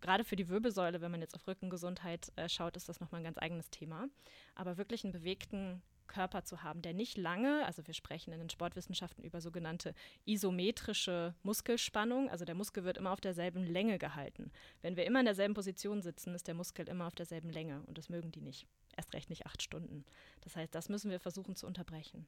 gerade 0.01 0.23
für 0.23 0.35
die 0.35 0.49
Wirbelsäule, 0.49 1.01
wenn 1.01 1.11
man 1.11 1.21
jetzt 1.21 1.35
auf 1.35 1.47
Rückengesundheit 1.47 2.31
äh, 2.35 2.49
schaut, 2.49 2.75
ist 2.75 2.89
das 2.89 2.99
nochmal 2.99 3.21
ein 3.21 3.25
ganz 3.25 3.37
eigenes 3.37 3.69
Thema. 3.69 4.07
Aber 4.55 4.77
wirklich 4.77 5.03
einen 5.03 5.13
bewegten 5.13 5.81
Körper 6.07 6.43
zu 6.43 6.63
haben, 6.63 6.81
der 6.81 6.93
nicht 6.93 7.17
lange, 7.17 7.65
also 7.65 7.85
wir 7.87 7.93
sprechen 7.93 8.33
in 8.33 8.39
den 8.39 8.49
Sportwissenschaften 8.49 9.23
über 9.23 9.41
sogenannte 9.41 9.93
isometrische 10.25 11.33
Muskelspannung, 11.43 12.29
also 12.29 12.45
der 12.45 12.55
Muskel 12.55 12.83
wird 12.83 12.97
immer 12.97 13.11
auf 13.11 13.21
derselben 13.21 13.63
Länge 13.63 13.97
gehalten. 13.97 14.51
Wenn 14.81 14.95
wir 14.95 15.05
immer 15.05 15.19
in 15.19 15.25
derselben 15.25 15.53
Position 15.53 16.01
sitzen, 16.01 16.35
ist 16.35 16.47
der 16.47 16.53
Muskel 16.53 16.87
immer 16.87 17.07
auf 17.07 17.15
derselben 17.15 17.49
Länge 17.49 17.81
und 17.87 17.97
das 17.97 18.09
mögen 18.09 18.31
die 18.31 18.41
nicht. 18.41 18.67
Erst 18.95 19.13
recht 19.13 19.29
nicht 19.29 19.45
acht 19.47 19.63
Stunden. 19.63 20.05
Das 20.41 20.55
heißt, 20.55 20.75
das 20.75 20.89
müssen 20.89 21.09
wir 21.09 21.19
versuchen 21.19 21.55
zu 21.55 21.65
unterbrechen. 21.65 22.27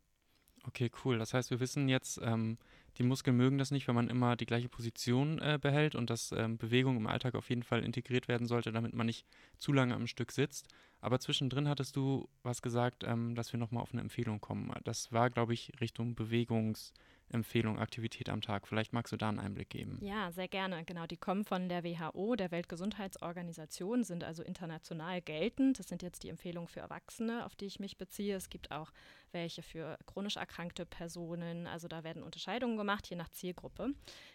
Okay, 0.67 0.89
cool. 1.03 1.19
Das 1.19 1.33
heißt, 1.33 1.51
wir 1.51 1.59
wissen 1.59 1.87
jetzt, 1.89 2.19
ähm, 2.23 2.57
die 2.97 3.03
Muskeln 3.03 3.37
mögen 3.37 3.57
das 3.57 3.71
nicht, 3.71 3.87
wenn 3.87 3.95
man 3.95 4.09
immer 4.09 4.35
die 4.35 4.45
gleiche 4.45 4.69
Position 4.69 5.39
äh, 5.39 5.59
behält 5.61 5.95
und 5.95 6.09
dass 6.09 6.31
ähm, 6.31 6.57
Bewegung 6.57 6.97
im 6.97 7.07
Alltag 7.07 7.35
auf 7.35 7.49
jeden 7.49 7.63
Fall 7.63 7.83
integriert 7.83 8.27
werden 8.27 8.47
sollte, 8.47 8.71
damit 8.71 8.93
man 8.93 9.05
nicht 9.05 9.25
zu 9.59 9.73
lange 9.73 9.93
am 9.93 10.07
Stück 10.07 10.31
sitzt. 10.31 10.67
Aber 11.01 11.19
zwischendrin 11.19 11.69
hattest 11.69 11.95
du 11.95 12.27
was 12.41 12.61
gesagt, 12.61 13.03
ähm, 13.05 13.35
dass 13.35 13.53
wir 13.53 13.59
nochmal 13.59 13.83
auf 13.83 13.91
eine 13.91 14.01
Empfehlung 14.01 14.41
kommen. 14.41 14.71
Das 14.83 15.11
war, 15.11 15.29
glaube 15.29 15.53
ich, 15.53 15.71
Richtung 15.79 16.15
Bewegungs- 16.15 16.93
Empfehlung, 17.29 17.79
Aktivität 17.79 18.29
am 18.29 18.41
Tag. 18.41 18.67
Vielleicht 18.67 18.93
magst 18.93 19.11
du 19.11 19.17
da 19.17 19.29
einen 19.29 19.39
Einblick 19.39 19.69
geben. 19.69 19.97
Ja, 20.01 20.31
sehr 20.31 20.47
gerne. 20.47 20.83
Genau, 20.85 21.07
die 21.07 21.17
kommen 21.17 21.43
von 21.43 21.69
der 21.69 21.83
WHO, 21.83 22.35
der 22.35 22.51
Weltgesundheitsorganisation, 22.51 24.03
sind 24.03 24.23
also 24.23 24.43
international 24.43 25.21
geltend. 25.21 25.79
Das 25.79 25.87
sind 25.87 26.03
jetzt 26.03 26.23
die 26.23 26.29
Empfehlungen 26.29 26.67
für 26.67 26.81
Erwachsene, 26.81 27.45
auf 27.45 27.55
die 27.55 27.65
ich 27.65 27.79
mich 27.79 27.97
beziehe. 27.97 28.35
Es 28.35 28.49
gibt 28.49 28.71
auch 28.71 28.91
welche 29.31 29.61
für 29.61 29.97
chronisch 30.05 30.37
erkrankte 30.37 30.85
Personen. 30.85 31.67
Also 31.67 31.87
da 31.87 32.03
werden 32.03 32.23
Unterscheidungen 32.23 32.77
gemacht, 32.77 33.07
je 33.07 33.15
nach 33.15 33.29
Zielgruppe. 33.29 33.93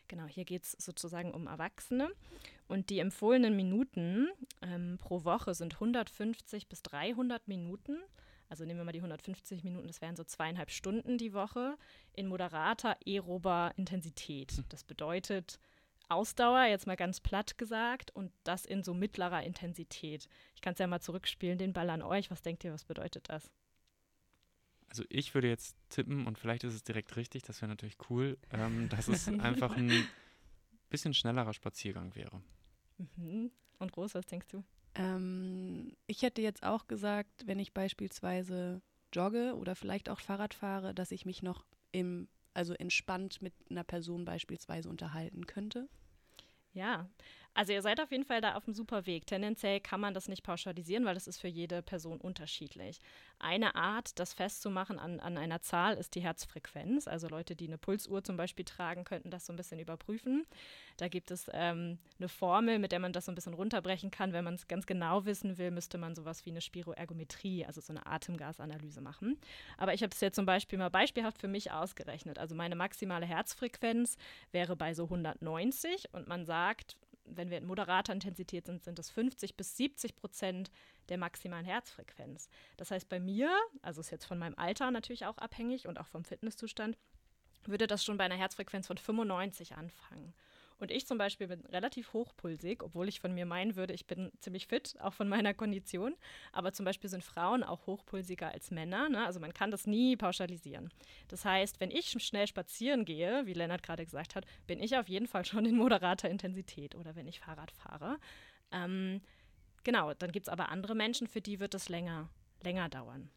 Genau, 0.08 0.26
hier 0.26 0.44
geht 0.44 0.64
es 0.64 0.72
sozusagen 0.72 1.32
um 1.32 1.46
Erwachsene. 1.46 2.10
Und 2.68 2.90
die 2.90 2.98
empfohlenen 2.98 3.56
Minuten 3.56 4.28
ähm, 4.62 4.98
pro 5.00 5.24
Woche 5.24 5.54
sind 5.54 5.74
150 5.74 6.68
bis 6.68 6.82
300 6.82 7.48
Minuten. 7.48 7.98
Also 8.50 8.64
nehmen 8.64 8.80
wir 8.80 8.84
mal 8.84 8.92
die 8.92 8.98
150 8.98 9.62
Minuten, 9.62 9.86
das 9.86 10.00
wären 10.02 10.16
so 10.16 10.24
zweieinhalb 10.24 10.70
Stunden 10.70 11.18
die 11.18 11.32
Woche 11.32 11.78
in 12.12 12.26
moderater 12.26 12.96
aerober 13.06 13.72
Intensität. 13.76 14.50
Hm. 14.52 14.64
Das 14.68 14.82
bedeutet 14.82 15.60
Ausdauer, 16.08 16.64
jetzt 16.64 16.88
mal 16.88 16.96
ganz 16.96 17.20
platt 17.20 17.56
gesagt, 17.56 18.10
und 18.10 18.32
das 18.42 18.66
in 18.66 18.82
so 18.82 18.92
mittlerer 18.92 19.44
Intensität. 19.44 20.26
Ich 20.56 20.60
kann 20.60 20.72
es 20.72 20.80
ja 20.80 20.88
mal 20.88 21.00
zurückspielen, 21.00 21.58
den 21.58 21.72
Ball 21.72 21.88
an 21.90 22.02
euch. 22.02 22.32
Was 22.32 22.42
denkt 22.42 22.64
ihr, 22.64 22.72
was 22.72 22.84
bedeutet 22.84 23.28
das? 23.28 23.52
Also 24.88 25.04
ich 25.08 25.32
würde 25.34 25.48
jetzt 25.48 25.76
tippen, 25.88 26.26
und 26.26 26.36
vielleicht 26.36 26.64
ist 26.64 26.74
es 26.74 26.82
direkt 26.82 27.14
richtig, 27.14 27.44
das 27.44 27.62
wäre 27.62 27.68
natürlich 27.68 27.96
cool, 28.10 28.36
ähm, 28.50 28.88
dass 28.88 29.06
es 29.06 29.28
einfach 29.40 29.76
ein 29.76 30.04
bisschen 30.88 31.14
schnellerer 31.14 31.52
Spaziergang 31.52 32.16
wäre. 32.16 32.42
Mhm. 32.98 33.52
Und 33.78 33.96
Rose, 33.96 34.14
was 34.14 34.26
denkst 34.26 34.48
du? 34.48 34.64
Ähm, 34.94 35.92
ich 36.06 36.22
hätte 36.22 36.42
jetzt 36.42 36.64
auch 36.64 36.86
gesagt, 36.86 37.46
wenn 37.46 37.58
ich 37.58 37.72
beispielsweise 37.72 38.82
jogge 39.12 39.54
oder 39.56 39.74
vielleicht 39.74 40.08
auch 40.08 40.20
Fahrrad 40.20 40.54
fahre, 40.54 40.94
dass 40.94 41.10
ich 41.10 41.24
mich 41.26 41.42
noch 41.42 41.64
im, 41.92 42.28
also 42.54 42.74
entspannt 42.74 43.42
mit 43.42 43.54
einer 43.70 43.84
Person 43.84 44.24
beispielsweise 44.24 44.88
unterhalten 44.88 45.46
könnte. 45.46 45.88
Ja, 46.72 47.08
also 47.54 47.72
ihr 47.72 47.82
seid 47.82 48.00
auf 48.00 48.12
jeden 48.12 48.24
Fall 48.24 48.40
da 48.40 48.54
auf 48.54 48.66
einem 48.66 48.74
super 48.74 49.06
Weg. 49.06 49.26
Tendenziell 49.26 49.80
kann 49.80 50.00
man 50.00 50.14
das 50.14 50.28
nicht 50.28 50.42
pauschalisieren, 50.42 51.04
weil 51.04 51.14
das 51.14 51.26
ist 51.26 51.40
für 51.40 51.48
jede 51.48 51.82
Person 51.82 52.20
unterschiedlich. 52.20 53.00
Eine 53.38 53.74
Art, 53.74 54.18
das 54.18 54.34
festzumachen 54.34 54.98
an, 54.98 55.18
an 55.18 55.36
einer 55.36 55.60
Zahl, 55.60 55.96
ist 55.96 56.14
die 56.14 56.20
Herzfrequenz. 56.20 57.08
Also 57.08 57.28
Leute, 57.28 57.56
die 57.56 57.66
eine 57.66 57.78
Pulsuhr 57.78 58.22
zum 58.22 58.36
Beispiel 58.36 58.64
tragen, 58.64 59.04
könnten 59.04 59.30
das 59.30 59.46
so 59.46 59.52
ein 59.52 59.56
bisschen 59.56 59.80
überprüfen. 59.80 60.46
Da 60.96 61.08
gibt 61.08 61.30
es 61.30 61.50
ähm, 61.52 61.98
eine 62.18 62.28
Formel, 62.28 62.78
mit 62.78 62.92
der 62.92 63.00
man 63.00 63.12
das 63.12 63.24
so 63.24 63.32
ein 63.32 63.34
bisschen 63.34 63.54
runterbrechen 63.54 64.10
kann. 64.10 64.32
Wenn 64.32 64.44
man 64.44 64.54
es 64.54 64.68
ganz 64.68 64.86
genau 64.86 65.24
wissen 65.24 65.58
will, 65.58 65.70
müsste 65.70 65.98
man 65.98 66.14
sowas 66.14 66.46
wie 66.46 66.50
eine 66.50 66.60
Spiroergometrie, 66.60 67.66
also 67.66 67.80
so 67.80 67.92
eine 67.92 68.06
Atemgasanalyse 68.06 69.00
machen. 69.00 69.38
Aber 69.76 69.92
ich 69.92 70.02
habe 70.02 70.12
es 70.14 70.20
jetzt 70.20 70.36
zum 70.36 70.46
Beispiel 70.46 70.78
mal 70.78 70.90
beispielhaft 70.90 71.40
für 71.40 71.48
mich 71.48 71.72
ausgerechnet. 71.72 72.38
Also 72.38 72.54
meine 72.54 72.76
maximale 72.76 73.26
Herzfrequenz 73.26 74.16
wäre 74.52 74.76
bei 74.76 74.94
so 74.94 75.04
190 75.04 76.12
und 76.12 76.28
man 76.28 76.44
sagt, 76.44 76.96
wenn 77.36 77.50
wir 77.50 77.58
in 77.58 77.66
moderater 77.66 78.12
Intensität 78.12 78.66
sind, 78.66 78.82
sind 78.82 78.98
es 78.98 79.10
50 79.10 79.56
bis 79.56 79.76
70 79.76 80.16
Prozent 80.16 80.70
der 81.08 81.18
maximalen 81.18 81.64
Herzfrequenz. 81.64 82.48
Das 82.76 82.90
heißt, 82.90 83.08
bei 83.08 83.20
mir, 83.20 83.50
also 83.82 84.00
ist 84.00 84.10
jetzt 84.10 84.24
von 84.24 84.38
meinem 84.38 84.54
Alter 84.56 84.90
natürlich 84.90 85.26
auch 85.26 85.38
abhängig 85.38 85.86
und 85.86 85.98
auch 85.98 86.06
vom 86.06 86.24
Fitnesszustand, 86.24 86.96
würde 87.64 87.86
das 87.86 88.04
schon 88.04 88.16
bei 88.16 88.24
einer 88.24 88.36
Herzfrequenz 88.36 88.86
von 88.86 88.96
95 88.96 89.74
anfangen. 89.74 90.34
Und 90.80 90.90
ich 90.90 91.06
zum 91.06 91.18
Beispiel 91.18 91.46
bin 91.46 91.60
relativ 91.66 92.12
hochpulsig, 92.14 92.82
obwohl 92.82 93.08
ich 93.08 93.20
von 93.20 93.34
mir 93.34 93.46
meinen 93.46 93.76
würde, 93.76 93.92
ich 93.92 94.06
bin 94.06 94.32
ziemlich 94.40 94.66
fit, 94.66 94.96
auch 95.00 95.12
von 95.12 95.28
meiner 95.28 95.52
Kondition. 95.54 96.16
Aber 96.52 96.72
zum 96.72 96.84
Beispiel 96.84 97.10
sind 97.10 97.22
Frauen 97.22 97.62
auch 97.62 97.86
hochpulsiger 97.86 98.50
als 98.50 98.70
Männer. 98.70 99.08
Ne? 99.08 99.24
Also 99.24 99.40
man 99.40 99.52
kann 99.52 99.70
das 99.70 99.86
nie 99.86 100.16
pauschalisieren. 100.16 100.90
Das 101.28 101.44
heißt, 101.44 101.80
wenn 101.80 101.90
ich 101.90 102.10
schnell 102.22 102.46
spazieren 102.46 103.04
gehe, 103.04 103.46
wie 103.46 103.52
Lennart 103.52 103.82
gerade 103.82 104.04
gesagt 104.04 104.34
hat, 104.34 104.46
bin 104.66 104.80
ich 104.80 104.96
auf 104.96 105.08
jeden 105.08 105.26
Fall 105.26 105.44
schon 105.44 105.66
in 105.66 105.76
moderater 105.76 106.30
Intensität 106.30 106.94
oder 106.94 107.14
wenn 107.14 107.28
ich 107.28 107.40
Fahrrad 107.40 107.70
fahre. 107.70 108.18
Ähm, 108.72 109.20
genau, 109.84 110.14
dann 110.14 110.32
gibt 110.32 110.46
es 110.46 110.52
aber 110.52 110.70
andere 110.70 110.94
Menschen, 110.94 111.26
für 111.26 111.42
die 111.42 111.60
wird 111.60 111.74
es 111.74 111.90
länger, 111.90 112.30
länger 112.62 112.88
dauern. 112.88 113.30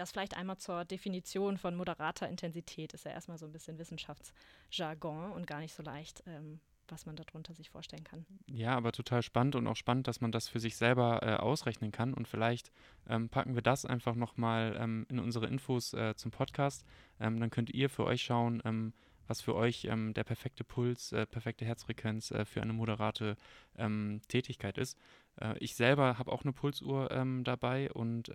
Das 0.00 0.12
vielleicht 0.12 0.34
einmal 0.34 0.56
zur 0.56 0.86
Definition 0.86 1.58
von 1.58 1.76
moderater 1.76 2.26
Intensität 2.26 2.94
ist 2.94 3.04
ja 3.04 3.10
erstmal 3.10 3.36
so 3.36 3.44
ein 3.44 3.52
bisschen 3.52 3.78
Wissenschaftsjargon 3.78 5.30
und 5.30 5.46
gar 5.46 5.60
nicht 5.60 5.74
so 5.74 5.82
leicht, 5.82 6.22
ähm, 6.26 6.58
was 6.88 7.04
man 7.04 7.16
darunter 7.16 7.52
sich 7.52 7.68
vorstellen 7.68 8.02
kann. 8.02 8.24
Ja, 8.46 8.74
aber 8.78 8.92
total 8.92 9.22
spannend 9.22 9.56
und 9.56 9.66
auch 9.66 9.76
spannend, 9.76 10.08
dass 10.08 10.22
man 10.22 10.32
das 10.32 10.48
für 10.48 10.58
sich 10.58 10.78
selber 10.78 11.22
äh, 11.22 11.34
ausrechnen 11.36 11.92
kann. 11.92 12.14
Und 12.14 12.28
vielleicht 12.28 12.72
ähm, 13.10 13.28
packen 13.28 13.54
wir 13.54 13.60
das 13.60 13.84
einfach 13.84 14.14
nochmal 14.14 14.74
ähm, 14.80 15.04
in 15.10 15.18
unsere 15.18 15.48
Infos 15.48 15.92
äh, 15.92 16.14
zum 16.16 16.30
Podcast. 16.30 16.86
Ähm, 17.20 17.38
dann 17.38 17.50
könnt 17.50 17.68
ihr 17.68 17.90
für 17.90 18.04
euch 18.04 18.22
schauen, 18.22 18.62
ähm, 18.64 18.94
was 19.26 19.42
für 19.42 19.54
euch 19.54 19.84
ähm, 19.84 20.14
der 20.14 20.24
perfekte 20.24 20.64
Puls, 20.64 21.12
äh, 21.12 21.26
perfekte 21.26 21.66
Herzfrequenz 21.66 22.30
äh, 22.30 22.46
für 22.46 22.62
eine 22.62 22.72
moderate 22.72 23.36
ähm, 23.76 24.22
Tätigkeit 24.28 24.78
ist. 24.78 24.96
Äh, 25.38 25.58
ich 25.58 25.74
selber 25.74 26.16
habe 26.16 26.32
auch 26.32 26.42
eine 26.42 26.54
Pulsuhr 26.54 27.10
dabei 27.44 27.92
und 27.92 28.32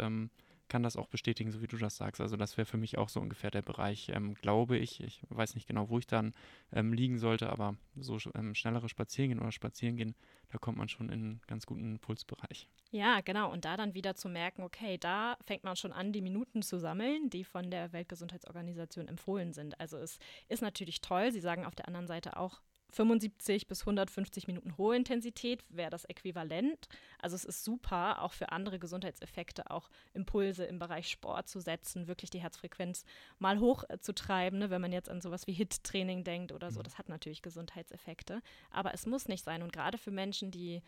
kann 0.67 0.84
das 0.84 0.98
auch 0.98 1.07
bestätigen, 1.07 1.51
so 1.51 1.62
wie 1.62 1.67
du 1.67 1.77
das 1.77 1.98
sagst. 1.98 2.22
Also 2.22 2.38
das 2.38 2.57
wäre 2.57 2.65
für 2.65 2.77
mich 2.77 2.98
auch 2.98 3.10
so 3.10 3.19
ungefähr 3.19 3.51
der 3.51 3.62
Bereich, 3.62 4.10
ähm, 4.10 4.34
glaube 4.36 4.77
ich. 4.77 5.01
Ich 5.01 5.22
weiß 5.29 5.55
nicht 5.55 5.67
genau, 5.67 5.89
wo 5.89 6.00
ich 6.00 6.07
dann 6.07 6.34
ähm, 6.72 6.93
liegen 6.93 7.17
sollte, 7.17 7.50
aber 7.50 7.75
so 7.95 8.17
ähm, 8.34 8.55
schnellere 8.55 8.89
Spazierengehen 8.89 9.39
oder 9.39 9.51
Spazierengehen, 9.51 10.15
da 10.50 10.57
kommt 10.57 10.77
man 10.77 10.89
schon 10.89 11.10
in 11.10 11.13
einen 11.13 11.41
ganz 11.48 11.65
guten 11.65 12.00
Pulsbereich. 12.00 12.67
Ja, 12.91 13.22
genau. 13.22 13.51
Und 13.51 13.65
da 13.65 13.77
dann 13.77 13.93
wieder 13.93 14.15
zu 14.15 14.29
merken, 14.29 14.63
okay, 14.63 14.98
da 14.98 15.38
fängt 15.45 15.63
man 15.63 15.75
schon 15.75 15.91
an, 15.91 16.13
die 16.13 16.22
Minuten 16.22 16.62
zu 16.62 16.79
sammeln, 16.79 17.29
die 17.29 17.43
von 17.43 17.69
der 17.69 17.93
Weltgesundheitsorganisation 17.93 19.07
empfohlen 19.07 19.53
sind. 19.53 19.79
Also 19.79 19.98
es 19.98 20.17
ist 20.48 20.62
natürlich 20.62 21.01
toll. 21.01 21.31
Sie 21.31 21.41
sagen 21.41 21.65
auf 21.65 21.75
der 21.75 21.88
anderen 21.88 22.07
Seite 22.07 22.38
auch, 22.38 22.62
75 22.92 23.68
bis 23.68 23.82
150 23.82 24.48
Minuten 24.48 24.77
hohe 24.77 24.96
Intensität 24.96 25.63
wäre 25.70 25.89
das 25.89 26.06
Äquivalent. 26.06 26.88
Also 27.20 27.36
es 27.36 27.46
ist 27.46 27.63
super, 27.63 28.22
auch 28.22 28.34
für 28.34 28.51
andere 28.51 28.80
Gesundheitseffekte, 28.80 29.70
auch 29.70 29.89
Impulse 30.13 30.65
im 30.65 30.80
Bereich 30.80 31.10
Sport 31.10 31.50
zu 31.50 31.60
setzen, 31.60 32.08
wirklich 32.08 32.30
die 32.30 32.42
Herzfrequenz 32.42 33.04
mal 33.39 33.60
hoch 33.60 33.84
äh, 33.89 34.00
zu 34.00 34.13
treiben, 34.13 34.60
ne, 34.60 34.70
wenn 34.70 34.82
man 34.82 34.94
jetzt 34.94 35.10
an 35.10 35.22
sowas 35.22 35.48
wie 35.48 35.54
HIT-Training 35.54 36.24
denkt 36.24 36.51
oder 36.51 36.72
so. 36.72 36.80
Mhm. 36.80 36.84
Das 36.84 36.98
hat 36.98 37.10
natürlich 37.10 37.42
Gesundheitseffekte. 37.42 38.42
Aber 38.70 38.94
es 38.94 39.06
muss 39.06 39.27
nicht 39.27 39.44
sein. 39.44 39.62
Und 39.62 39.74
gerade 39.74 39.98
für 39.98 40.12
Menschen, 40.12 40.51
die 40.51 40.82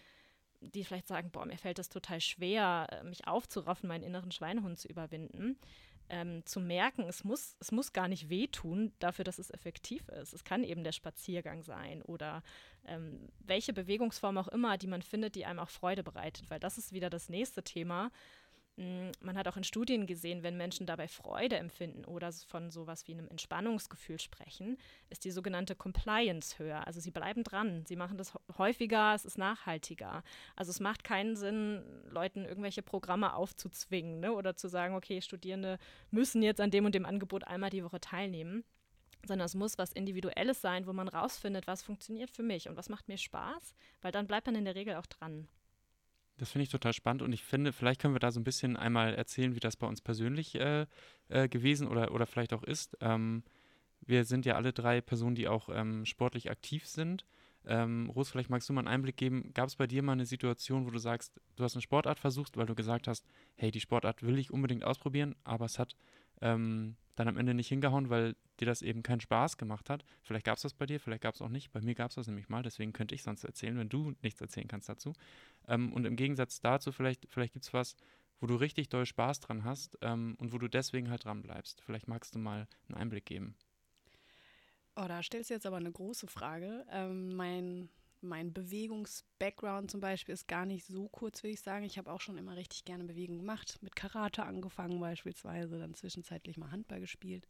die 0.61 0.83
vielleicht 0.83 1.07
sagen, 1.07 1.29
boah, 1.31 1.45
mir 1.45 1.57
fällt 1.57 1.79
es 1.79 1.89
total 1.89 2.21
schwer, 2.21 2.87
äh, 2.91 3.03
mich 3.03 3.27
aufzuraffen, 3.27 3.87
meinen 3.87 4.03
inneren 4.03 4.31
Schweinehund 4.31 4.79
zu 4.79 4.87
überwinden, 4.87 5.59
ähm, 6.09 6.45
zu 6.45 6.59
merken, 6.59 7.03
es 7.03 7.23
muss, 7.23 7.55
es 7.59 7.71
muss 7.71 7.93
gar 7.93 8.07
nicht 8.07 8.29
wehtun 8.29 8.93
dafür, 8.99 9.25
dass 9.25 9.39
es 9.39 9.51
effektiv 9.51 10.07
ist. 10.09 10.33
Es 10.33 10.43
kann 10.43 10.63
eben 10.63 10.83
der 10.83 10.91
Spaziergang 10.91 11.63
sein 11.63 12.01
oder 12.01 12.43
ähm, 12.85 13.29
welche 13.39 13.73
Bewegungsform 13.73 14.37
auch 14.37 14.47
immer, 14.47 14.77
die 14.77 14.87
man 14.87 15.01
findet, 15.01 15.35
die 15.35 15.45
einem 15.45 15.59
auch 15.59 15.69
Freude 15.69 16.03
bereitet, 16.03 16.49
weil 16.49 16.59
das 16.59 16.77
ist 16.77 16.93
wieder 16.93 17.09
das 17.09 17.29
nächste 17.29 17.63
Thema. 17.63 18.11
Mm, 18.77 19.09
man 19.21 19.35
hat 19.35 19.47
auch 19.47 19.57
in 19.57 19.63
Studien 19.63 20.05
gesehen, 20.05 20.43
wenn 20.43 20.55
Menschen 20.55 20.85
dabei 20.85 21.07
Freude 21.07 21.57
empfinden 21.57 22.05
oder 22.05 22.31
von 22.31 22.69
sowas 22.69 23.07
wie 23.07 23.13
einem 23.13 23.27
Entspannungsgefühl 23.27 24.19
sprechen, 24.19 24.77
ist 25.09 25.25
die 25.25 25.31
sogenannte 25.31 25.75
Compliance 25.75 26.59
höher. 26.59 26.85
Also 26.85 26.99
sie 26.99 27.09
bleiben 27.09 27.43
dran, 27.43 27.85
sie 27.87 27.95
machen 27.95 28.17
das 28.17 28.33
häufiger, 28.57 29.15
es 29.15 29.25
ist 29.25 29.39
nachhaltiger. 29.39 30.23
Also 30.55 30.69
es 30.69 30.79
macht 30.79 31.03
keinen 31.03 31.35
Sinn, 31.35 31.83
Leuten 32.09 32.45
irgendwelche 32.45 32.83
Programme 32.83 33.33
aufzuzwingen 33.33 34.19
ne? 34.19 34.31
oder 34.31 34.55
zu 34.55 34.67
sagen, 34.67 34.93
okay, 34.93 35.21
Studierende 35.21 35.79
müssen 36.11 36.43
jetzt 36.43 36.61
an 36.61 36.69
dem 36.69 36.85
und 36.85 36.93
dem 36.93 37.05
Angebot 37.05 37.45
einmal 37.45 37.71
die 37.71 37.83
Woche 37.83 37.99
teilnehmen 37.99 38.63
sondern 39.25 39.47
es 39.47 39.55
muss 39.55 39.77
was 39.77 39.91
Individuelles 39.91 40.61
sein, 40.61 40.85
wo 40.85 40.93
man 40.93 41.07
rausfindet, 41.07 41.67
was 41.67 41.81
funktioniert 41.81 42.31
für 42.31 42.43
mich 42.43 42.69
und 42.69 42.77
was 42.77 42.87
macht 42.87 43.07
mir 43.09 43.17
Spaß, 43.17 43.75
weil 44.01 44.11
dann 44.11 44.27
bleibt 44.27 44.45
man 44.45 44.55
in 44.55 44.63
der 44.63 44.75
Regel 44.75 44.95
auch 44.95 45.07
dran. 45.07 45.49
Das 46.37 46.51
finde 46.51 46.63
ich 46.63 46.69
total 46.69 46.93
spannend 46.93 47.23
und 47.23 47.33
ich 47.33 47.43
finde, 47.43 47.73
vielleicht 47.73 47.99
können 47.99 48.13
wir 48.13 48.19
da 48.19 48.31
so 48.31 48.39
ein 48.39 48.43
bisschen 48.43 48.77
einmal 48.77 49.15
erzählen, 49.15 49.55
wie 49.55 49.59
das 49.59 49.75
bei 49.75 49.87
uns 49.87 50.01
persönlich 50.01 50.55
äh, 50.55 50.85
äh, 51.29 51.49
gewesen 51.49 51.87
oder, 51.87 52.11
oder 52.11 52.27
vielleicht 52.27 52.53
auch 52.53 52.63
ist. 52.63 52.95
Ähm, 53.01 53.43
wir 54.01 54.23
sind 54.23 54.45
ja 54.45 54.55
alle 54.55 54.71
drei 54.71 55.01
Personen, 55.01 55.35
die 55.35 55.47
auch 55.47 55.69
ähm, 55.71 56.05
sportlich 56.05 56.51
aktiv 56.51 56.85
sind. 56.85 57.25
Ähm, 57.65 58.09
Ros, 58.15 58.29
vielleicht 58.29 58.49
magst 58.49 58.69
du 58.69 58.73
mal 58.73 58.81
einen 58.81 58.87
Einblick 58.87 59.17
geben. 59.17 59.51
Gab 59.53 59.67
es 59.67 59.75
bei 59.75 59.87
dir 59.87 60.03
mal 60.03 60.13
eine 60.13 60.25
Situation, 60.25 60.85
wo 60.85 60.91
du 60.91 60.99
sagst, 60.99 61.41
du 61.55 61.63
hast 61.63 61.75
eine 61.75 61.81
Sportart 61.81 62.19
versucht, 62.19 62.55
weil 62.55 62.65
du 62.67 62.75
gesagt 62.75 63.07
hast, 63.07 63.25
hey, 63.55 63.71
die 63.71 63.81
Sportart 63.81 64.23
will 64.23 64.39
ich 64.39 64.51
unbedingt 64.51 64.83
ausprobieren, 64.83 65.35
aber 65.43 65.65
es 65.65 65.79
hat 65.79 65.95
ähm, 66.41 66.95
dann 67.15 67.27
am 67.27 67.37
Ende 67.37 67.53
nicht 67.53 67.67
hingehauen, 67.67 68.09
weil 68.09 68.35
dir 68.59 68.65
das 68.65 68.81
eben 68.81 69.03
keinen 69.03 69.21
Spaß 69.21 69.57
gemacht 69.57 69.89
hat. 69.89 70.05
Vielleicht 70.23 70.45
gab 70.45 70.57
es 70.57 70.63
das 70.63 70.73
bei 70.73 70.85
dir, 70.85 70.99
vielleicht 70.99 71.23
gab 71.23 71.35
es 71.35 71.41
auch 71.41 71.49
nicht. 71.49 71.71
Bei 71.71 71.81
mir 71.81 71.95
gab 71.95 72.09
es 72.09 72.15
das 72.15 72.27
nämlich 72.27 72.49
mal, 72.49 72.63
deswegen 72.63 72.93
könnte 72.93 73.15
ich 73.15 73.23
sonst 73.23 73.43
erzählen, 73.43 73.77
wenn 73.77 73.89
du 73.89 74.13
nichts 74.21 74.39
erzählen 74.39 74.67
kannst 74.67 74.89
dazu. 74.89 75.13
Ähm, 75.67 75.91
und 75.93 76.05
im 76.05 76.15
Gegensatz 76.15 76.59
dazu, 76.59 76.91
vielleicht, 76.91 77.27
vielleicht 77.29 77.53
gibt 77.53 77.65
es 77.65 77.73
was, 77.73 77.95
wo 78.39 78.47
du 78.47 78.55
richtig 78.55 78.89
doll 78.89 79.05
Spaß 79.05 79.39
dran 79.39 79.63
hast 79.63 79.97
ähm, 80.01 80.35
und 80.39 80.53
wo 80.53 80.57
du 80.57 80.67
deswegen 80.67 81.09
halt 81.09 81.25
dran 81.25 81.41
bleibst. 81.41 81.81
Vielleicht 81.81 82.07
magst 82.07 82.35
du 82.35 82.39
mal 82.39 82.67
einen 82.87 82.97
Einblick 82.97 83.25
geben. 83.25 83.55
Oh, 84.95 85.05
da 85.07 85.21
stellst 85.21 85.49
du 85.49 85.53
jetzt 85.55 85.65
aber 85.65 85.77
eine 85.77 85.91
große 85.91 86.27
Frage. 86.27 86.85
Ähm, 86.91 87.35
mein 87.35 87.89
mein 88.21 88.53
Bewegungs-Background 88.53 89.91
zum 89.91 90.01
Beispiel 90.01 90.33
ist 90.33 90.47
gar 90.47 90.65
nicht 90.65 90.85
so 90.85 91.07
kurz, 91.09 91.43
würde 91.43 91.53
ich 91.53 91.61
sagen. 91.61 91.85
Ich 91.85 91.97
habe 91.97 92.11
auch 92.11 92.21
schon 92.21 92.37
immer 92.37 92.55
richtig 92.55 92.85
gerne 92.85 93.03
Bewegung 93.03 93.37
gemacht, 93.37 93.77
mit 93.81 93.95
Karate 93.95 94.43
angefangen 94.43 94.99
beispielsweise, 94.99 95.79
dann 95.79 95.93
zwischenzeitlich 95.93 96.57
mal 96.57 96.71
Handball 96.71 96.99
gespielt. 96.99 97.47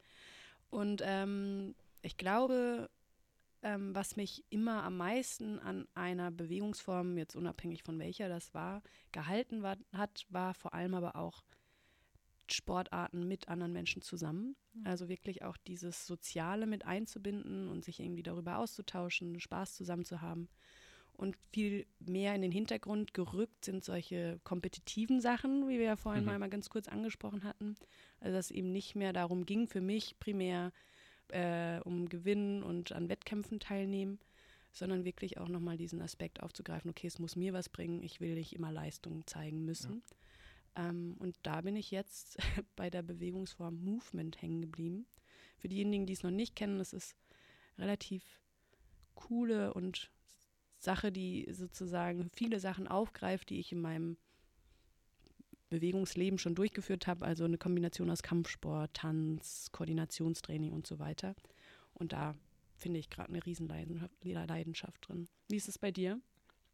Und 0.69 1.01
ähm, 1.05 1.75
ich 2.01 2.17
glaube, 2.17 2.89
ähm, 3.62 3.95
was 3.95 4.15
mich 4.15 4.43
immer 4.50 4.83
am 4.83 4.97
meisten 4.97 5.59
an 5.59 5.88
einer 5.95 6.31
Bewegungsform, 6.31 7.17
jetzt 7.17 7.36
unabhängig 7.36 7.83
von 7.83 8.00
welcher 8.00 8.29
das 8.29 8.53
war, 8.53 8.83
gehalten 9.12 9.63
war, 9.63 9.77
hat, 9.93 10.25
war 10.29 10.53
vor 10.53 10.74
allem 10.74 10.93
aber 10.93 11.15
auch 11.15 11.43
Sportarten 12.54 13.27
mit 13.27 13.48
anderen 13.48 13.74
Menschen 13.74 14.01
zusammen. 14.01 14.56
Mhm. 14.74 14.88
Also 14.88 15.10
wirklich 15.10 15.44
auch 15.44 15.58
dieses 15.58 16.06
Soziale 16.06 16.68
mit 16.68 16.86
einzubinden 16.86 17.68
und 17.68 17.84
sich 17.84 18.00
irgendwie 18.00 18.24
darüber 18.24 18.58
auszutauschen, 18.58 19.39
Spaß 19.39 19.75
zusammen 19.75 20.06
zu 20.06 20.22
haben. 20.22 20.50
Und 21.13 21.36
viel 21.51 21.88
mehr 22.00 22.36
in 22.36 22.44
den 22.44 22.51
Hintergrund 22.51 23.13
gerückt 23.16 23.66
sind 23.66 23.84
solche 23.84 24.39
kompetitiven 24.44 25.20
Sachen, 25.20 25.68
wie 25.68 25.80
wir 25.80 25.86
ja 25.86 25.96
vorhin 25.96 26.25
mhm. 26.25 26.38
mal 26.38 26.50
ganz 26.50 26.70
kurz 26.70 26.88
angesprochen 26.88 27.44
hatten. 27.44 27.75
Also 28.20 28.36
dass 28.36 28.46
es 28.46 28.51
eben 28.51 28.72
nicht 28.72 28.96
mehr 28.96 29.13
darum 29.13 29.46
ging, 29.46 29.68
für 29.68 29.82
mich 29.82 30.20
primär 30.20 30.72
äh, 31.30 31.80
um 31.82 32.08
Gewinnen 32.08 32.62
und 32.62 32.92
an 32.92 33.10
Wettkämpfen 33.10 33.60
teilnehmen, 33.60 34.20
sondern 34.72 35.06
wirklich 35.06 35.39
auch 35.39 35.50
nochmal 35.50 35.77
diesen 35.77 36.01
Aspekt 36.01 36.44
aufzugreifen, 36.44 36.92
okay, 36.92 37.08
es 37.08 37.18
muss 37.18 37.36
mir 37.36 37.51
was 37.51 37.68
bringen, 37.68 38.04
ich 38.04 38.22
will 38.22 38.36
nicht 38.36 38.54
immer 38.54 38.72
Leistung 38.72 39.25
zeigen 39.25 39.66
müssen. 39.66 40.04
Ja 40.06 40.18
Ähm, 40.77 41.15
und 41.19 41.36
da 41.43 41.62
bin 41.62 41.75
ich 41.75 41.91
jetzt 41.91 42.38
bei 42.75 42.89
der 42.89 43.01
Bewegungsform 43.01 43.84
Movement 43.84 44.41
hängen 44.41 44.62
geblieben. 44.62 45.05
Für 45.57 45.67
diejenigen, 45.67 46.05
die 46.05 46.13
es 46.13 46.24
noch 46.24 46.31
nicht 46.31 46.55
kennen, 46.55 46.77
das 46.77 46.93
ist 46.93 47.15
relativ 47.77 48.24
coole 49.15 49.74
und 49.74 50.12
Sache, 50.77 51.12
die 51.12 51.48
sozusagen 51.51 52.29
viele 52.36 52.60
Sachen 52.60 52.88
aufgreift, 52.88 53.50
die 53.50 53.60
ich 53.60 53.72
in 53.72 53.81
meinem 53.81 54.17
Bewegungsleben 55.69 56.38
schon 56.38 56.55
durchgeführt 56.55 57.07
habe. 57.07 57.25
Also 57.25 57.43
eine 57.43 57.57
Kombination 57.57 58.12
aus 58.12 58.22
Kampfsport, 58.22 58.93
Tanz, 58.93 59.69
Koordinationstraining 59.72 60.72
und 60.72 60.86
so 60.86 61.00
weiter. 61.00 61.36
Und 61.93 62.13
da 62.13 62.36
finde 62.75 63.00
ich 63.00 63.10
gerade 63.10 63.29
eine 63.29 63.43
Riesenleidenschaft 63.43 65.10
drin. 65.10 65.27
Wie 65.50 65.55
ist 65.55 65.67
es 65.67 65.79
bei 65.79 65.91
dir? 65.91 66.22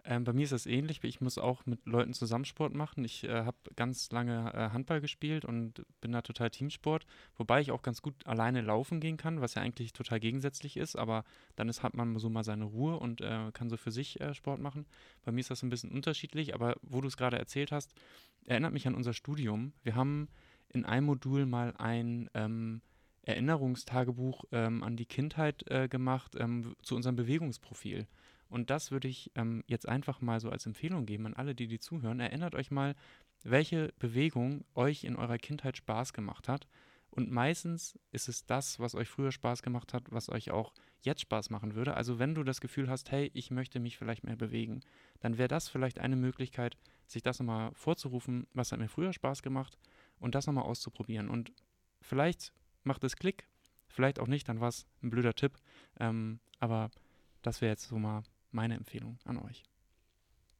Ähm, 0.05 0.25
bei 0.25 0.33
mir 0.33 0.43
ist 0.43 0.51
das 0.51 0.65
ähnlich. 0.65 1.01
Ich 1.03 1.21
muss 1.21 1.37
auch 1.37 1.65
mit 1.65 1.85
Leuten 1.85 2.13
zusammen 2.13 2.43
Sport 2.43 2.73
machen. 2.73 3.05
Ich 3.05 3.23
äh, 3.23 3.45
habe 3.45 3.57
ganz 3.75 4.11
lange 4.11 4.53
äh, 4.53 4.69
Handball 4.71 4.99
gespielt 4.99 5.45
und 5.45 5.85
bin 6.01 6.11
da 6.11 6.21
total 6.21 6.49
Teamsport, 6.49 7.05
wobei 7.37 7.61
ich 7.61 7.71
auch 7.71 7.81
ganz 7.81 8.01
gut 8.01 8.15
alleine 8.27 8.61
laufen 8.61 8.99
gehen 8.99 9.15
kann, 9.15 9.39
was 9.39 9.55
ja 9.55 9.61
eigentlich 9.61 9.93
total 9.93 10.19
gegensätzlich 10.19 10.75
ist. 10.75 10.97
Aber 10.97 11.23
dann 11.55 11.69
ist, 11.69 11.83
hat 11.83 11.93
man 11.93 12.17
so 12.19 12.29
mal 12.29 12.43
seine 12.43 12.65
Ruhe 12.65 12.99
und 12.99 13.21
äh, 13.21 13.51
kann 13.53 13.69
so 13.69 13.77
für 13.77 13.91
sich 13.91 14.19
äh, 14.19 14.33
Sport 14.33 14.59
machen. 14.59 14.85
Bei 15.23 15.31
mir 15.31 15.39
ist 15.39 15.51
das 15.51 15.63
ein 15.63 15.69
bisschen 15.69 15.91
unterschiedlich, 15.91 16.53
aber 16.53 16.75
wo 16.81 16.99
du 16.99 17.07
es 17.07 17.17
gerade 17.17 17.37
erzählt 17.37 17.71
hast, 17.71 17.93
erinnert 18.45 18.73
mich 18.73 18.87
an 18.87 18.95
unser 18.95 19.13
Studium. 19.13 19.71
Wir 19.83 19.95
haben 19.95 20.27
in 20.69 20.85
einem 20.85 21.05
Modul 21.05 21.45
mal 21.45 21.73
ein 21.77 22.29
ähm, 22.33 22.81
Erinnerungstagebuch 23.21 24.43
ähm, 24.51 24.83
an 24.83 24.97
die 24.97 25.05
Kindheit 25.05 25.63
äh, 25.71 25.87
gemacht 25.87 26.35
ähm, 26.37 26.75
zu 26.81 26.95
unserem 26.95 27.15
Bewegungsprofil. 27.15 28.05
Und 28.53 28.69
das 28.69 28.91
würde 28.91 29.07
ich 29.07 29.31
ähm, 29.33 29.63
jetzt 29.65 29.89
einfach 29.89 30.21
mal 30.21 30.39
so 30.39 30.51
als 30.51 30.67
Empfehlung 30.67 31.07
geben 31.07 31.25
an 31.25 31.33
alle, 31.33 31.55
die 31.55 31.65
die 31.65 31.79
zuhören. 31.79 32.19
Erinnert 32.19 32.53
euch 32.53 32.69
mal, 32.69 32.95
welche 33.43 33.91
Bewegung 33.97 34.63
euch 34.75 35.05
in 35.05 35.15
eurer 35.15 35.39
Kindheit 35.39 35.75
Spaß 35.75 36.13
gemacht 36.13 36.47
hat. 36.47 36.67
Und 37.09 37.31
meistens 37.31 37.97
ist 38.11 38.29
es 38.29 38.45
das, 38.45 38.79
was 38.79 38.93
euch 38.93 39.09
früher 39.09 39.31
Spaß 39.31 39.63
gemacht 39.63 39.91
hat, 39.95 40.03
was 40.11 40.29
euch 40.29 40.51
auch 40.51 40.71
jetzt 41.01 41.21
Spaß 41.21 41.49
machen 41.49 41.73
würde. 41.73 41.95
Also 41.95 42.19
wenn 42.19 42.35
du 42.35 42.43
das 42.43 42.61
Gefühl 42.61 42.91
hast, 42.91 43.09
hey, 43.09 43.31
ich 43.33 43.49
möchte 43.49 43.79
mich 43.79 43.97
vielleicht 43.97 44.23
mehr 44.23 44.35
bewegen, 44.35 44.81
dann 45.19 45.39
wäre 45.39 45.47
das 45.47 45.67
vielleicht 45.67 45.97
eine 45.97 46.15
Möglichkeit, 46.15 46.77
sich 47.07 47.23
das 47.23 47.39
nochmal 47.39 47.71
vorzurufen, 47.73 48.45
was 48.53 48.71
hat 48.71 48.77
mir 48.77 48.87
früher 48.87 49.13
Spaß 49.13 49.41
gemacht 49.41 49.79
und 50.19 50.35
das 50.35 50.45
nochmal 50.45 50.65
auszuprobieren. 50.65 51.27
Und 51.27 51.51
vielleicht 52.01 52.53
macht 52.83 53.03
es 53.03 53.15
Klick, 53.15 53.47
vielleicht 53.87 54.19
auch 54.19 54.27
nicht, 54.27 54.47
dann 54.47 54.59
war 54.59 54.69
es 54.69 54.85
ein 55.01 55.09
blöder 55.09 55.33
Tipp. 55.33 55.57
Ähm, 55.99 56.39
aber 56.59 56.91
das 57.41 57.61
wäre 57.61 57.71
jetzt 57.71 57.87
so 57.87 57.97
mal 57.97 58.21
meine 58.53 58.75
Empfehlung 58.75 59.19
an 59.25 59.37
euch. 59.39 59.63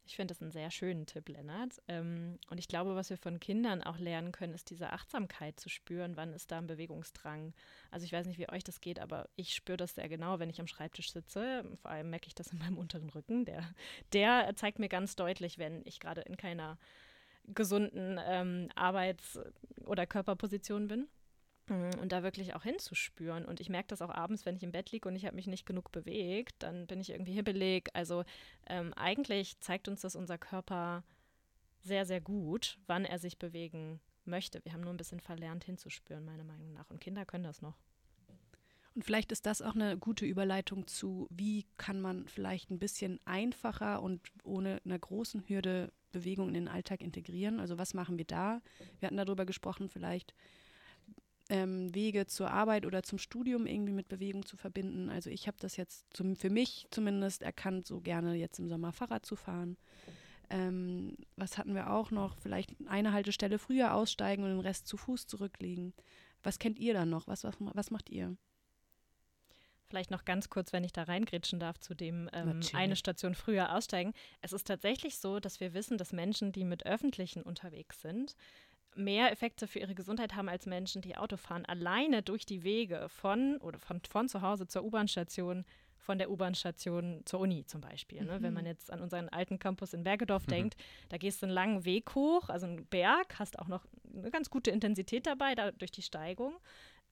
Ich 0.06 0.16
finde 0.16 0.34
das 0.34 0.42
einen 0.42 0.50
sehr 0.50 0.70
schönen 0.70 1.06
Tipp, 1.06 1.30
Lennart. 1.30 1.80
Ähm, 1.88 2.38
und 2.50 2.58
ich 2.58 2.68
glaube, 2.68 2.94
was 2.94 3.08
wir 3.08 3.16
von 3.16 3.40
Kindern 3.40 3.82
auch 3.82 3.98
lernen 3.98 4.32
können, 4.32 4.52
ist 4.52 4.68
diese 4.68 4.92
Achtsamkeit 4.92 5.58
zu 5.58 5.70
spüren, 5.70 6.16
wann 6.16 6.34
ist 6.34 6.52
da 6.52 6.58
ein 6.58 6.66
Bewegungsdrang. 6.66 7.54
Also 7.90 8.04
ich 8.04 8.12
weiß 8.12 8.26
nicht, 8.26 8.38
wie 8.38 8.50
euch 8.50 8.64
das 8.64 8.82
geht, 8.82 8.98
aber 8.98 9.28
ich 9.36 9.54
spüre 9.54 9.78
das 9.78 9.94
sehr 9.94 10.08
genau, 10.08 10.38
wenn 10.38 10.50
ich 10.50 10.60
am 10.60 10.66
Schreibtisch 10.66 11.10
sitze. 11.10 11.64
Vor 11.80 11.90
allem 11.90 12.10
merke 12.10 12.26
ich 12.26 12.34
das 12.34 12.52
in 12.52 12.58
meinem 12.58 12.76
unteren 12.78 13.08
Rücken. 13.08 13.46
Der, 13.46 13.64
der 14.12 14.54
zeigt 14.56 14.78
mir 14.78 14.90
ganz 14.90 15.16
deutlich, 15.16 15.58
wenn 15.58 15.82
ich 15.86 16.00
gerade 16.00 16.20
in 16.20 16.36
keiner 16.36 16.78
gesunden 17.46 18.20
ähm, 18.26 18.68
Arbeits- 18.74 19.38
oder 19.86 20.06
Körperposition 20.06 20.88
bin. 20.88 21.08
Mhm, 21.68 21.90
und 22.00 22.12
da 22.12 22.22
wirklich 22.22 22.54
auch 22.54 22.62
hinzuspüren. 22.62 23.44
Und 23.44 23.60
ich 23.60 23.68
merke 23.68 23.88
das 23.88 24.02
auch 24.02 24.10
abends, 24.10 24.44
wenn 24.44 24.56
ich 24.56 24.62
im 24.62 24.72
Bett 24.72 24.92
liege 24.92 25.08
und 25.08 25.16
ich 25.16 25.24
habe 25.24 25.36
mich 25.36 25.46
nicht 25.46 25.66
genug 25.66 25.92
bewegt, 25.92 26.54
dann 26.58 26.86
bin 26.86 27.00
ich 27.00 27.10
irgendwie 27.10 27.32
hibbelig. 27.32 27.88
Also 27.94 28.24
ähm, 28.66 28.92
eigentlich 28.94 29.58
zeigt 29.60 29.88
uns 29.88 30.02
das 30.02 30.16
unser 30.16 30.38
Körper 30.38 31.04
sehr, 31.80 32.06
sehr 32.06 32.20
gut, 32.20 32.78
wann 32.86 33.04
er 33.04 33.18
sich 33.18 33.38
bewegen 33.38 34.00
möchte. 34.24 34.64
Wir 34.64 34.72
haben 34.72 34.82
nur 34.82 34.92
ein 34.92 34.98
bisschen 34.98 35.20
verlernt 35.20 35.64
hinzuspüren, 35.64 36.24
meiner 36.24 36.44
Meinung 36.44 36.72
nach. 36.72 36.88
Und 36.90 37.00
Kinder 37.00 37.24
können 37.24 37.44
das 37.44 37.62
noch. 37.62 37.76
Und 38.94 39.04
vielleicht 39.04 39.32
ist 39.32 39.44
das 39.46 39.60
auch 39.60 39.74
eine 39.74 39.98
gute 39.98 40.24
Überleitung 40.24 40.86
zu, 40.86 41.26
wie 41.30 41.66
kann 41.78 42.00
man 42.00 42.28
vielleicht 42.28 42.70
ein 42.70 42.78
bisschen 42.78 43.18
einfacher 43.24 44.02
und 44.02 44.20
ohne 44.44 44.80
einer 44.84 44.98
großen 44.98 45.48
Hürde 45.48 45.92
Bewegung 46.12 46.48
in 46.48 46.54
den 46.54 46.68
Alltag 46.68 47.00
integrieren. 47.00 47.58
Also 47.58 47.76
was 47.76 47.92
machen 47.92 48.18
wir 48.18 48.24
da? 48.24 48.62
Wir 49.00 49.08
hatten 49.08 49.16
darüber 49.16 49.44
gesprochen, 49.44 49.88
vielleicht 49.88 50.32
ähm, 51.48 51.94
Wege 51.94 52.26
zur 52.26 52.50
Arbeit 52.50 52.86
oder 52.86 53.02
zum 53.02 53.18
Studium 53.18 53.66
irgendwie 53.66 53.92
mit 53.92 54.08
Bewegung 54.08 54.46
zu 54.46 54.56
verbinden. 54.56 55.10
Also 55.10 55.30
ich 55.30 55.46
habe 55.46 55.56
das 55.60 55.76
jetzt 55.76 56.06
zum, 56.10 56.36
für 56.36 56.50
mich 56.50 56.86
zumindest 56.90 57.42
erkannt, 57.42 57.86
so 57.86 58.00
gerne 58.00 58.34
jetzt 58.34 58.58
im 58.58 58.68
Sommer 58.68 58.92
Fahrrad 58.92 59.26
zu 59.26 59.36
fahren. 59.36 59.76
Ähm, 60.50 61.16
was 61.36 61.58
hatten 61.58 61.74
wir 61.74 61.90
auch 61.90 62.10
noch? 62.10 62.36
Vielleicht 62.38 62.74
eine 62.86 63.12
Haltestelle 63.12 63.58
früher 63.58 63.94
aussteigen 63.94 64.42
und 64.44 64.50
den 64.50 64.60
Rest 64.60 64.86
zu 64.86 64.96
Fuß 64.96 65.26
zurücklegen. 65.26 65.94
Was 66.42 66.58
kennt 66.58 66.78
ihr 66.78 66.94
dann 66.94 67.10
noch? 67.10 67.26
Was, 67.26 67.44
was, 67.44 67.56
was 67.58 67.90
macht 67.90 68.10
ihr? 68.10 68.36
Vielleicht 69.88 70.10
noch 70.10 70.24
ganz 70.24 70.48
kurz, 70.48 70.72
wenn 70.72 70.84
ich 70.84 70.92
da 70.92 71.04
reingrätschen 71.04 71.60
darf, 71.60 71.78
zu 71.78 71.94
dem 71.94 72.28
ähm, 72.32 72.60
eine 72.72 72.96
Station 72.96 73.34
früher 73.34 73.74
aussteigen. 73.74 74.12
Es 74.40 74.52
ist 74.52 74.66
tatsächlich 74.66 75.18
so, 75.18 75.40
dass 75.40 75.60
wir 75.60 75.74
wissen, 75.74 75.98
dass 75.98 76.12
Menschen, 76.12 76.52
die 76.52 76.64
mit 76.64 76.86
Öffentlichen 76.86 77.42
unterwegs 77.42 78.00
sind, 78.00 78.34
mehr 78.96 79.32
Effekte 79.32 79.66
für 79.66 79.78
ihre 79.78 79.94
Gesundheit 79.94 80.34
haben 80.34 80.48
als 80.48 80.66
Menschen, 80.66 81.02
die 81.02 81.16
Auto 81.16 81.36
fahren. 81.36 81.64
Alleine 81.66 82.22
durch 82.22 82.46
die 82.46 82.62
Wege 82.62 83.08
von 83.08 83.58
oder 83.58 83.78
von, 83.78 84.00
von 84.08 84.28
zu 84.28 84.42
Hause 84.42 84.66
zur 84.66 84.84
U-Bahn-Station, 84.84 85.64
von 85.98 86.18
der 86.18 86.30
U-Bahn-Station 86.30 87.22
zur 87.24 87.40
Uni 87.40 87.64
zum 87.64 87.80
Beispiel. 87.80 88.24
Ne? 88.24 88.38
Mhm. 88.38 88.42
Wenn 88.42 88.54
man 88.54 88.66
jetzt 88.66 88.90
an 88.90 89.00
unseren 89.00 89.28
alten 89.30 89.58
Campus 89.58 89.94
in 89.94 90.04
Bergedorf 90.04 90.46
mhm. 90.46 90.50
denkt, 90.50 90.76
da 91.08 91.16
gehst 91.16 91.42
du 91.42 91.46
einen 91.46 91.54
langen 91.54 91.84
Weg 91.84 92.14
hoch, 92.14 92.48
also 92.48 92.66
einen 92.66 92.86
Berg, 92.86 93.38
hast 93.38 93.58
auch 93.58 93.68
noch 93.68 93.86
eine 94.12 94.30
ganz 94.30 94.50
gute 94.50 94.70
Intensität 94.70 95.26
dabei, 95.26 95.54
da, 95.54 95.70
durch 95.72 95.90
die 95.90 96.02
Steigung. 96.02 96.56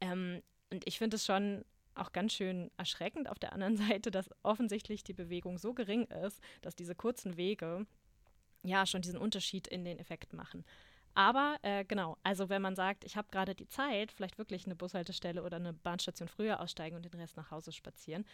Ähm, 0.00 0.42
und 0.70 0.86
ich 0.86 0.98
finde 0.98 1.16
es 1.16 1.24
schon 1.24 1.64
auch 1.94 2.12
ganz 2.12 2.32
schön 2.32 2.70
erschreckend 2.76 3.28
auf 3.28 3.38
der 3.38 3.52
anderen 3.52 3.76
Seite, 3.88 4.10
dass 4.10 4.30
offensichtlich 4.42 5.04
die 5.04 5.14
Bewegung 5.14 5.58
so 5.58 5.74
gering 5.74 6.04
ist, 6.06 6.40
dass 6.60 6.74
diese 6.74 6.94
kurzen 6.94 7.36
Wege 7.36 7.86
ja 8.62 8.86
schon 8.86 9.02
diesen 9.02 9.18
Unterschied 9.18 9.66
in 9.66 9.84
den 9.84 9.98
Effekt 9.98 10.32
machen. 10.32 10.64
Aber 11.14 11.56
äh, 11.62 11.84
genau, 11.84 12.16
also 12.22 12.48
wenn 12.48 12.62
man 12.62 12.74
sagt, 12.74 13.04
ich 13.04 13.16
habe 13.16 13.28
gerade 13.30 13.54
die 13.54 13.68
Zeit, 13.68 14.12
vielleicht 14.12 14.38
wirklich 14.38 14.64
eine 14.64 14.74
Bushaltestelle 14.74 15.42
oder 15.42 15.56
eine 15.56 15.72
Bahnstation 15.72 16.28
früher 16.28 16.60
aussteigen 16.60 16.96
und 16.96 17.04
den 17.04 17.20
Rest 17.20 17.36
nach 17.36 17.50
Hause 17.50 17.72
spazieren. 17.72 18.24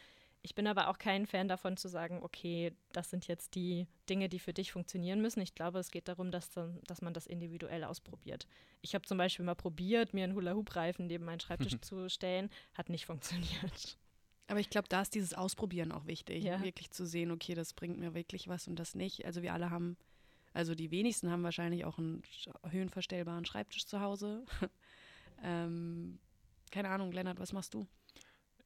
Ich 0.42 0.54
bin 0.54 0.68
aber 0.68 0.88
auch 0.88 0.98
kein 0.98 1.26
Fan 1.26 1.48
davon 1.48 1.76
zu 1.76 1.88
sagen, 1.88 2.20
okay, 2.22 2.72
das 2.92 3.10
sind 3.10 3.26
jetzt 3.26 3.56
die 3.56 3.88
Dinge, 4.08 4.28
die 4.28 4.38
für 4.38 4.52
dich 4.52 4.70
funktionieren 4.70 5.20
müssen. 5.20 5.40
Ich 5.40 5.54
glaube, 5.54 5.80
es 5.80 5.90
geht 5.90 6.06
darum, 6.06 6.30
dass, 6.30 6.50
dass 6.86 7.02
man 7.02 7.12
das 7.12 7.26
individuell 7.26 7.82
ausprobiert. 7.82 8.46
Ich 8.80 8.94
habe 8.94 9.04
zum 9.04 9.18
Beispiel 9.18 9.44
mal 9.44 9.56
probiert, 9.56 10.14
mir 10.14 10.22
einen 10.22 10.36
Hula-Hoop-Reifen 10.36 11.08
neben 11.08 11.24
meinen 11.24 11.40
Schreibtisch 11.40 11.76
zu 11.80 12.08
stellen, 12.08 12.50
hat 12.74 12.88
nicht 12.88 13.06
funktioniert. 13.06 13.98
Aber 14.46 14.60
ich 14.60 14.70
glaube, 14.70 14.88
da 14.88 15.02
ist 15.02 15.14
dieses 15.14 15.34
Ausprobieren 15.34 15.92
auch 15.92 16.06
wichtig, 16.06 16.44
ja. 16.44 16.62
wirklich 16.62 16.90
zu 16.90 17.04
sehen, 17.04 17.32
okay, 17.32 17.54
das 17.54 17.74
bringt 17.74 17.98
mir 17.98 18.14
wirklich 18.14 18.48
was 18.48 18.68
und 18.68 18.76
das 18.76 18.94
nicht. 18.94 19.26
Also 19.26 19.42
wir 19.42 19.52
alle 19.52 19.70
haben 19.70 19.96
also 20.58 20.74
die 20.74 20.90
wenigsten 20.90 21.30
haben 21.30 21.44
wahrscheinlich 21.44 21.84
auch 21.84 21.98
einen 21.98 22.20
höhenverstellbaren 22.68 23.44
Schreibtisch 23.44 23.86
zu 23.86 24.00
Hause. 24.00 24.44
ähm, 25.44 26.18
keine 26.72 26.88
Ahnung, 26.88 27.12
Lennart, 27.12 27.38
was 27.38 27.52
machst 27.52 27.74
du? 27.74 27.86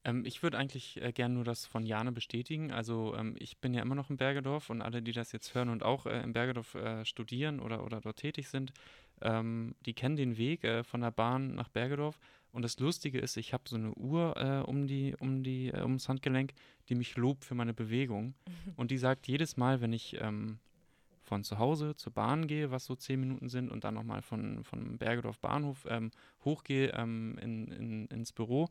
Ähm, 0.03 0.25
ich 0.25 0.41
würde 0.41 0.57
eigentlich 0.57 0.99
äh, 0.99 1.11
gerne 1.11 1.35
nur 1.35 1.43
das 1.43 1.67
von 1.67 1.85
Jane 1.85 2.11
bestätigen. 2.11 2.71
Also 2.71 3.13
ähm, 3.15 3.35
ich 3.37 3.59
bin 3.59 3.75
ja 3.75 3.83
immer 3.83 3.93
noch 3.93 4.09
in 4.09 4.17
Bergedorf 4.17 4.71
und 4.71 4.81
alle, 4.81 5.03
die 5.03 5.11
das 5.11 5.33
jetzt 5.33 5.53
hören 5.53 5.69
und 5.69 5.83
auch 5.83 6.07
äh, 6.07 6.19
in 6.23 6.33
Bergedorf 6.33 6.73
äh, 6.73 7.05
studieren 7.05 7.59
oder, 7.59 7.83
oder 7.85 8.01
dort 8.01 8.17
tätig 8.17 8.49
sind, 8.49 8.73
ähm, 9.21 9.75
die 9.85 9.93
kennen 9.93 10.15
den 10.15 10.35
Weg 10.37 10.63
äh, 10.63 10.83
von 10.83 11.01
der 11.01 11.11
Bahn 11.11 11.53
nach 11.53 11.69
Bergedorf. 11.69 12.17
Und 12.51 12.63
das 12.63 12.79
Lustige 12.79 13.19
ist, 13.19 13.37
ich 13.37 13.53
habe 13.53 13.69
so 13.69 13.75
eine 13.75 13.93
Uhr 13.93 14.35
äh, 14.37 14.67
um 14.67 14.87
die, 14.87 15.15
um 15.19 15.43
die, 15.43 15.67
äh, 15.67 15.83
ums 15.83 16.09
Handgelenk, 16.09 16.53
die 16.89 16.95
mich 16.95 17.15
lobt 17.17 17.45
für 17.45 17.53
meine 17.53 17.75
Bewegung. 17.75 18.33
Und 18.77 18.89
die 18.89 18.97
sagt 18.97 19.27
jedes 19.27 19.57
Mal, 19.57 19.79
wenn 19.79 19.93
ich 19.93 20.19
ähm, 20.19 20.57
von 21.23 21.43
zu 21.43 21.57
Hause 21.57 21.95
zur 21.95 22.13
Bahn 22.13 22.47
gehe, 22.47 22.71
was 22.71 22.85
so 22.85 22.95
zehn 22.95 23.19
Minuten 23.19 23.49
sind, 23.49 23.71
und 23.71 23.83
dann 23.83 23.93
nochmal 23.93 24.21
von, 24.21 24.63
von 24.63 24.97
Bergedorf 24.97 25.39
Bahnhof 25.39 25.85
ähm, 25.89 26.11
hochgehe 26.43 26.91
ähm, 26.93 27.37
in, 27.41 27.67
in, 27.71 28.05
ins 28.07 28.33
Büro, 28.33 28.69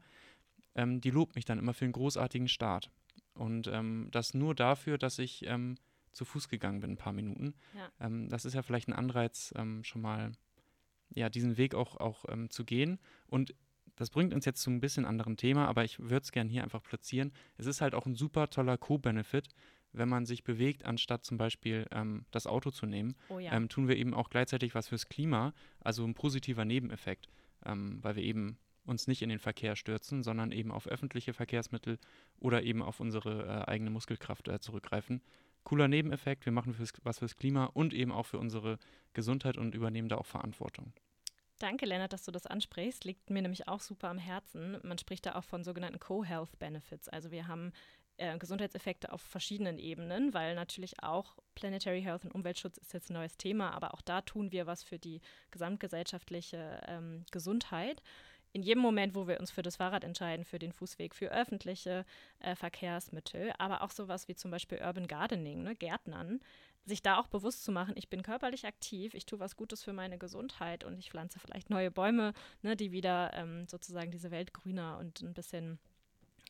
ähm, 0.74 1.00
die 1.00 1.10
lobt 1.10 1.34
mich 1.34 1.44
dann 1.44 1.58
immer 1.58 1.74
für 1.74 1.84
einen 1.84 1.92
großartigen 1.92 2.48
Start. 2.48 2.90
Und 3.34 3.68
ähm, 3.68 4.08
das 4.10 4.34
nur 4.34 4.54
dafür, 4.54 4.98
dass 4.98 5.18
ich 5.18 5.46
ähm, 5.46 5.76
zu 6.12 6.24
Fuß 6.24 6.48
gegangen 6.48 6.80
bin, 6.80 6.92
ein 6.92 6.98
paar 6.98 7.14
Minuten. 7.14 7.54
Ja. 7.74 8.06
Ähm, 8.06 8.28
das 8.28 8.44
ist 8.44 8.54
ja 8.54 8.62
vielleicht 8.62 8.88
ein 8.88 8.92
Anreiz, 8.92 9.54
schon 9.82 10.02
mal 10.02 10.32
ja, 11.14 11.30
diesen 11.30 11.56
Weg 11.56 11.74
auch, 11.74 11.96
auch 11.96 12.24
zu 12.50 12.64
gehen. 12.64 12.98
Und 13.26 13.54
das 13.96 14.10
bringt 14.10 14.34
uns 14.34 14.44
jetzt 14.44 14.62
zu 14.62 14.70
ein 14.70 14.80
bisschen 14.80 15.04
anderen 15.04 15.36
Thema, 15.36 15.68
aber 15.68 15.84
ich 15.84 15.98
würde 15.98 16.22
es 16.22 16.32
gerne 16.32 16.50
hier 16.50 16.62
einfach 16.62 16.82
platzieren. 16.82 17.32
Es 17.56 17.66
ist 17.66 17.80
halt 17.80 17.94
auch 17.94 18.06
ein 18.06 18.14
super 18.14 18.48
toller 18.48 18.78
Co-Benefit, 18.78 19.48
wenn 19.92 20.08
man 20.08 20.26
sich 20.26 20.44
bewegt, 20.44 20.84
anstatt 20.84 21.24
zum 21.24 21.38
Beispiel 21.38 21.86
ähm, 21.90 22.24
das 22.30 22.46
Auto 22.46 22.70
zu 22.70 22.86
nehmen, 22.86 23.14
oh 23.28 23.38
ja. 23.38 23.52
ähm, 23.52 23.68
tun 23.68 23.88
wir 23.88 23.96
eben 23.96 24.14
auch 24.14 24.30
gleichzeitig 24.30 24.74
was 24.74 24.88
fürs 24.88 25.08
Klima, 25.08 25.52
also 25.80 26.04
ein 26.04 26.14
positiver 26.14 26.64
Nebeneffekt, 26.64 27.28
ähm, 27.64 27.98
weil 28.02 28.16
wir 28.16 28.22
eben 28.22 28.58
uns 28.84 29.06
nicht 29.06 29.22
in 29.22 29.28
den 29.28 29.38
Verkehr 29.38 29.76
stürzen, 29.76 30.22
sondern 30.22 30.50
eben 30.50 30.72
auf 30.72 30.88
öffentliche 30.88 31.32
Verkehrsmittel 31.32 31.98
oder 32.38 32.62
eben 32.62 32.82
auf 32.82 33.00
unsere 33.00 33.46
äh, 33.46 33.70
eigene 33.70 33.90
Muskelkraft 33.90 34.48
äh, 34.48 34.60
zurückgreifen. 34.60 35.22
cooler 35.64 35.88
Nebeneffekt, 35.88 36.44
wir 36.46 36.52
machen 36.52 36.74
fürs, 36.74 36.92
was 37.02 37.20
fürs 37.20 37.36
Klima 37.36 37.66
und 37.66 37.94
eben 37.94 38.10
auch 38.12 38.26
für 38.26 38.38
unsere 38.38 38.78
Gesundheit 39.12 39.56
und 39.56 39.74
übernehmen 39.74 40.08
da 40.08 40.16
auch 40.16 40.26
Verantwortung. 40.26 40.92
Danke, 41.62 41.86
Lennart, 41.86 42.12
dass 42.12 42.24
du 42.24 42.32
das 42.32 42.46
ansprichst. 42.46 43.04
Liegt 43.04 43.30
mir 43.30 43.40
nämlich 43.40 43.68
auch 43.68 43.80
super 43.80 44.08
am 44.08 44.18
Herzen. 44.18 44.78
Man 44.82 44.98
spricht 44.98 45.26
da 45.26 45.36
auch 45.36 45.44
von 45.44 45.62
sogenannten 45.62 46.00
Co-Health 46.00 46.58
Benefits. 46.58 47.08
Also 47.08 47.30
wir 47.30 47.46
haben 47.46 47.72
äh, 48.22 48.38
Gesundheitseffekte 48.38 49.12
auf 49.12 49.20
verschiedenen 49.20 49.78
Ebenen, 49.78 50.32
weil 50.32 50.54
natürlich 50.54 51.02
auch 51.02 51.36
Planetary 51.54 52.02
Health 52.02 52.24
und 52.24 52.34
Umweltschutz 52.34 52.78
ist 52.78 52.92
jetzt 52.92 53.10
ein 53.10 53.14
neues 53.14 53.36
Thema, 53.36 53.72
aber 53.72 53.94
auch 53.94 54.00
da 54.00 54.20
tun 54.20 54.52
wir 54.52 54.66
was 54.66 54.82
für 54.82 54.98
die 54.98 55.20
gesamtgesellschaftliche 55.50 56.80
ähm, 56.86 57.24
Gesundheit 57.30 58.02
in 58.52 58.62
jedem 58.62 58.82
Moment, 58.82 59.14
wo 59.14 59.26
wir 59.26 59.40
uns 59.40 59.50
für 59.50 59.62
das 59.62 59.76
Fahrrad 59.76 60.04
entscheiden, 60.04 60.44
für 60.44 60.58
den 60.58 60.72
Fußweg, 60.72 61.14
für 61.14 61.32
öffentliche 61.32 62.04
äh, 62.40 62.54
Verkehrsmittel, 62.54 63.52
aber 63.58 63.82
auch 63.82 63.90
sowas 63.90 64.28
wie 64.28 64.34
zum 64.34 64.50
Beispiel 64.50 64.78
Urban 64.78 65.06
Gardening, 65.06 65.62
ne, 65.62 65.74
Gärtnern, 65.74 66.40
sich 66.84 67.02
da 67.02 67.18
auch 67.18 67.28
bewusst 67.28 67.64
zu 67.64 67.72
machen, 67.72 67.94
ich 67.96 68.10
bin 68.10 68.22
körperlich 68.22 68.66
aktiv, 68.66 69.14
ich 69.14 69.24
tue 69.24 69.40
was 69.40 69.56
Gutes 69.56 69.82
für 69.82 69.92
meine 69.92 70.18
Gesundheit 70.18 70.84
und 70.84 70.98
ich 70.98 71.10
pflanze 71.10 71.38
vielleicht 71.38 71.70
neue 71.70 71.90
Bäume, 71.90 72.34
ne, 72.60 72.76
die 72.76 72.92
wieder 72.92 73.32
ähm, 73.34 73.66
sozusagen 73.68 74.10
diese 74.10 74.30
Welt 74.30 74.52
grüner 74.52 74.98
und 74.98 75.22
ein 75.22 75.32
bisschen 75.32 75.78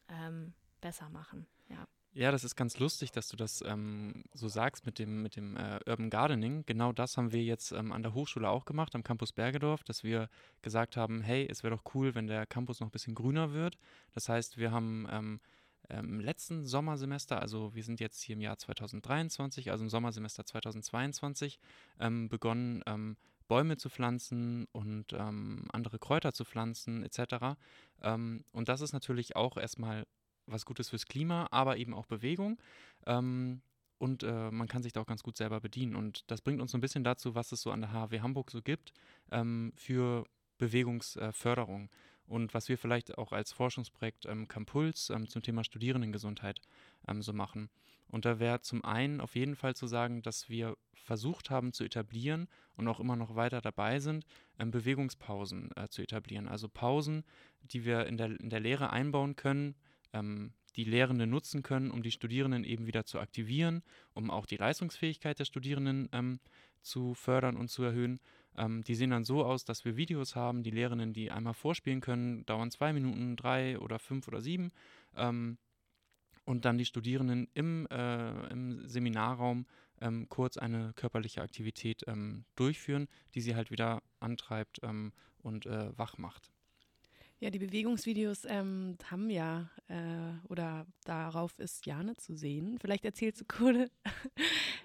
ähm, 0.08 0.54
besser 0.80 1.08
machen. 1.08 1.46
Ja. 1.72 1.86
Ja, 2.14 2.30
das 2.30 2.44
ist 2.44 2.56
ganz 2.56 2.78
lustig, 2.78 3.10
dass 3.10 3.28
du 3.28 3.36
das 3.38 3.64
ähm, 3.66 4.24
so 4.34 4.46
sagst 4.46 4.84
mit 4.84 4.98
dem, 4.98 5.22
mit 5.22 5.34
dem 5.34 5.56
äh, 5.56 5.80
Urban 5.86 6.10
Gardening. 6.10 6.62
Genau 6.66 6.92
das 6.92 7.16
haben 7.16 7.32
wir 7.32 7.42
jetzt 7.42 7.72
ähm, 7.72 7.90
an 7.90 8.02
der 8.02 8.12
Hochschule 8.12 8.50
auch 8.50 8.66
gemacht, 8.66 8.94
am 8.94 9.02
Campus 9.02 9.32
Bergedorf, 9.32 9.82
dass 9.82 10.04
wir 10.04 10.28
gesagt 10.60 10.98
haben, 10.98 11.22
hey, 11.22 11.48
es 11.50 11.62
wäre 11.62 11.74
doch 11.74 11.94
cool, 11.94 12.14
wenn 12.14 12.26
der 12.26 12.44
Campus 12.44 12.80
noch 12.80 12.88
ein 12.88 12.90
bisschen 12.90 13.14
grüner 13.14 13.54
wird. 13.54 13.78
Das 14.12 14.28
heißt, 14.28 14.58
wir 14.58 14.72
haben 14.72 15.06
ähm, 15.10 15.40
im 15.88 16.20
letzten 16.20 16.66
Sommersemester, 16.66 17.40
also 17.40 17.74
wir 17.74 17.82
sind 17.82 17.98
jetzt 17.98 18.20
hier 18.20 18.34
im 18.34 18.42
Jahr 18.42 18.58
2023, 18.58 19.70
also 19.70 19.82
im 19.82 19.90
Sommersemester 19.90 20.44
2022, 20.44 21.58
ähm, 21.98 22.28
begonnen, 22.28 22.82
ähm, 22.86 23.16
Bäume 23.48 23.78
zu 23.78 23.88
pflanzen 23.88 24.66
und 24.72 25.12
ähm, 25.14 25.66
andere 25.72 25.98
Kräuter 25.98 26.32
zu 26.32 26.44
pflanzen 26.44 27.02
etc. 27.02 27.56
und 28.00 28.68
das 28.68 28.80
ist 28.80 28.92
natürlich 28.92 29.36
auch 29.36 29.56
erstmal 29.56 30.06
was 30.46 30.64
Gutes 30.64 30.90
fürs 30.90 31.06
Klima, 31.06 31.48
aber 31.50 31.76
eben 31.76 31.94
auch 31.94 32.06
Bewegung. 32.06 32.58
Ähm, 33.06 33.62
und 33.98 34.24
äh, 34.24 34.50
man 34.50 34.66
kann 34.66 34.82
sich 34.82 34.92
da 34.92 35.00
auch 35.00 35.06
ganz 35.06 35.22
gut 35.22 35.36
selber 35.36 35.60
bedienen. 35.60 35.94
Und 35.94 36.28
das 36.30 36.40
bringt 36.40 36.60
uns 36.60 36.72
so 36.72 36.78
ein 36.78 36.80
bisschen 36.80 37.04
dazu, 37.04 37.36
was 37.36 37.52
es 37.52 37.62
so 37.62 37.70
an 37.70 37.82
der 37.82 37.92
HW 37.92 38.20
Hamburg 38.20 38.50
so 38.50 38.60
gibt 38.60 38.92
ähm, 39.30 39.72
für 39.76 40.26
Bewegungsförderung. 40.58 41.88
und 42.26 42.54
was 42.54 42.68
wir 42.68 42.78
vielleicht 42.78 43.18
auch 43.18 43.32
als 43.32 43.52
Forschungsprojekt 43.52 44.26
ähm, 44.26 44.48
Campuls 44.48 45.10
ähm, 45.10 45.28
zum 45.28 45.42
Thema 45.42 45.64
Studierendengesundheit 45.64 46.60
ähm, 47.06 47.22
so 47.22 47.32
machen. 47.32 47.68
Und 48.08 48.24
da 48.24 48.38
wäre 48.38 48.60
zum 48.60 48.84
einen 48.84 49.20
auf 49.20 49.34
jeden 49.36 49.56
Fall 49.56 49.74
zu 49.74 49.86
sagen, 49.86 50.22
dass 50.22 50.48
wir 50.48 50.76
versucht 50.94 51.50
haben 51.50 51.72
zu 51.72 51.84
etablieren 51.84 52.48
und 52.76 52.86
auch 52.86 53.00
immer 53.00 53.16
noch 53.16 53.34
weiter 53.34 53.60
dabei 53.60 54.00
sind, 54.00 54.24
ähm, 54.58 54.70
Bewegungspausen 54.70 55.70
äh, 55.76 55.88
zu 55.88 56.02
etablieren. 56.02 56.48
Also 56.48 56.68
Pausen, 56.68 57.24
die 57.62 57.84
wir 57.84 58.06
in 58.06 58.16
der, 58.16 58.38
in 58.38 58.50
der 58.50 58.60
Lehre 58.60 58.90
einbauen 58.90 59.36
können, 59.36 59.74
ähm, 60.12 60.52
die 60.76 60.84
Lehrenden 60.84 61.28
nutzen 61.28 61.62
können, 61.62 61.90
um 61.90 62.02
die 62.02 62.10
Studierenden 62.10 62.64
eben 62.64 62.86
wieder 62.86 63.04
zu 63.04 63.20
aktivieren, 63.20 63.82
um 64.14 64.30
auch 64.30 64.46
die 64.46 64.56
Leistungsfähigkeit 64.56 65.38
der 65.38 65.44
Studierenden 65.44 66.08
ähm, 66.12 66.40
zu 66.80 67.14
fördern 67.14 67.56
und 67.56 67.68
zu 67.68 67.82
erhöhen. 67.82 68.20
Ähm, 68.56 68.82
die 68.84 68.94
sehen 68.94 69.10
dann 69.10 69.24
so 69.24 69.44
aus, 69.44 69.64
dass 69.64 69.84
wir 69.84 69.96
Videos 69.96 70.34
haben, 70.34 70.62
die 70.62 70.70
Lehrenden, 70.70 71.12
die 71.12 71.30
einmal 71.30 71.54
vorspielen 71.54 72.00
können, 72.00 72.44
dauern 72.46 72.70
zwei 72.70 72.92
Minuten, 72.92 73.36
drei 73.36 73.78
oder 73.78 73.98
fünf 73.98 74.28
oder 74.28 74.40
sieben. 74.40 74.72
Ähm, 75.16 75.58
und 76.44 76.64
dann 76.64 76.78
die 76.78 76.84
Studierenden 76.84 77.48
im, 77.54 77.86
äh, 77.90 78.48
im 78.48 78.86
Seminarraum 78.88 79.66
ähm, 80.00 80.28
kurz 80.28 80.56
eine 80.56 80.92
körperliche 80.94 81.40
Aktivität 81.40 82.02
ähm, 82.08 82.44
durchführen, 82.56 83.08
die 83.34 83.40
sie 83.40 83.54
halt 83.54 83.70
wieder 83.70 84.02
antreibt 84.18 84.80
und 85.38 85.66
äh, 85.66 85.96
wach 85.96 86.18
macht. 86.18 86.50
Ja, 87.42 87.50
die 87.50 87.58
Bewegungsvideos 87.58 88.44
ähm, 88.44 88.96
haben 89.10 89.28
ja, 89.28 89.68
äh, 89.88 90.46
oder 90.48 90.86
darauf 91.04 91.58
ist 91.58 91.84
Jane 91.84 92.14
zu 92.14 92.36
sehen. 92.36 92.78
Vielleicht 92.78 93.04
erzählst 93.04 93.40
du 93.40 93.44
kurz, 93.44 93.90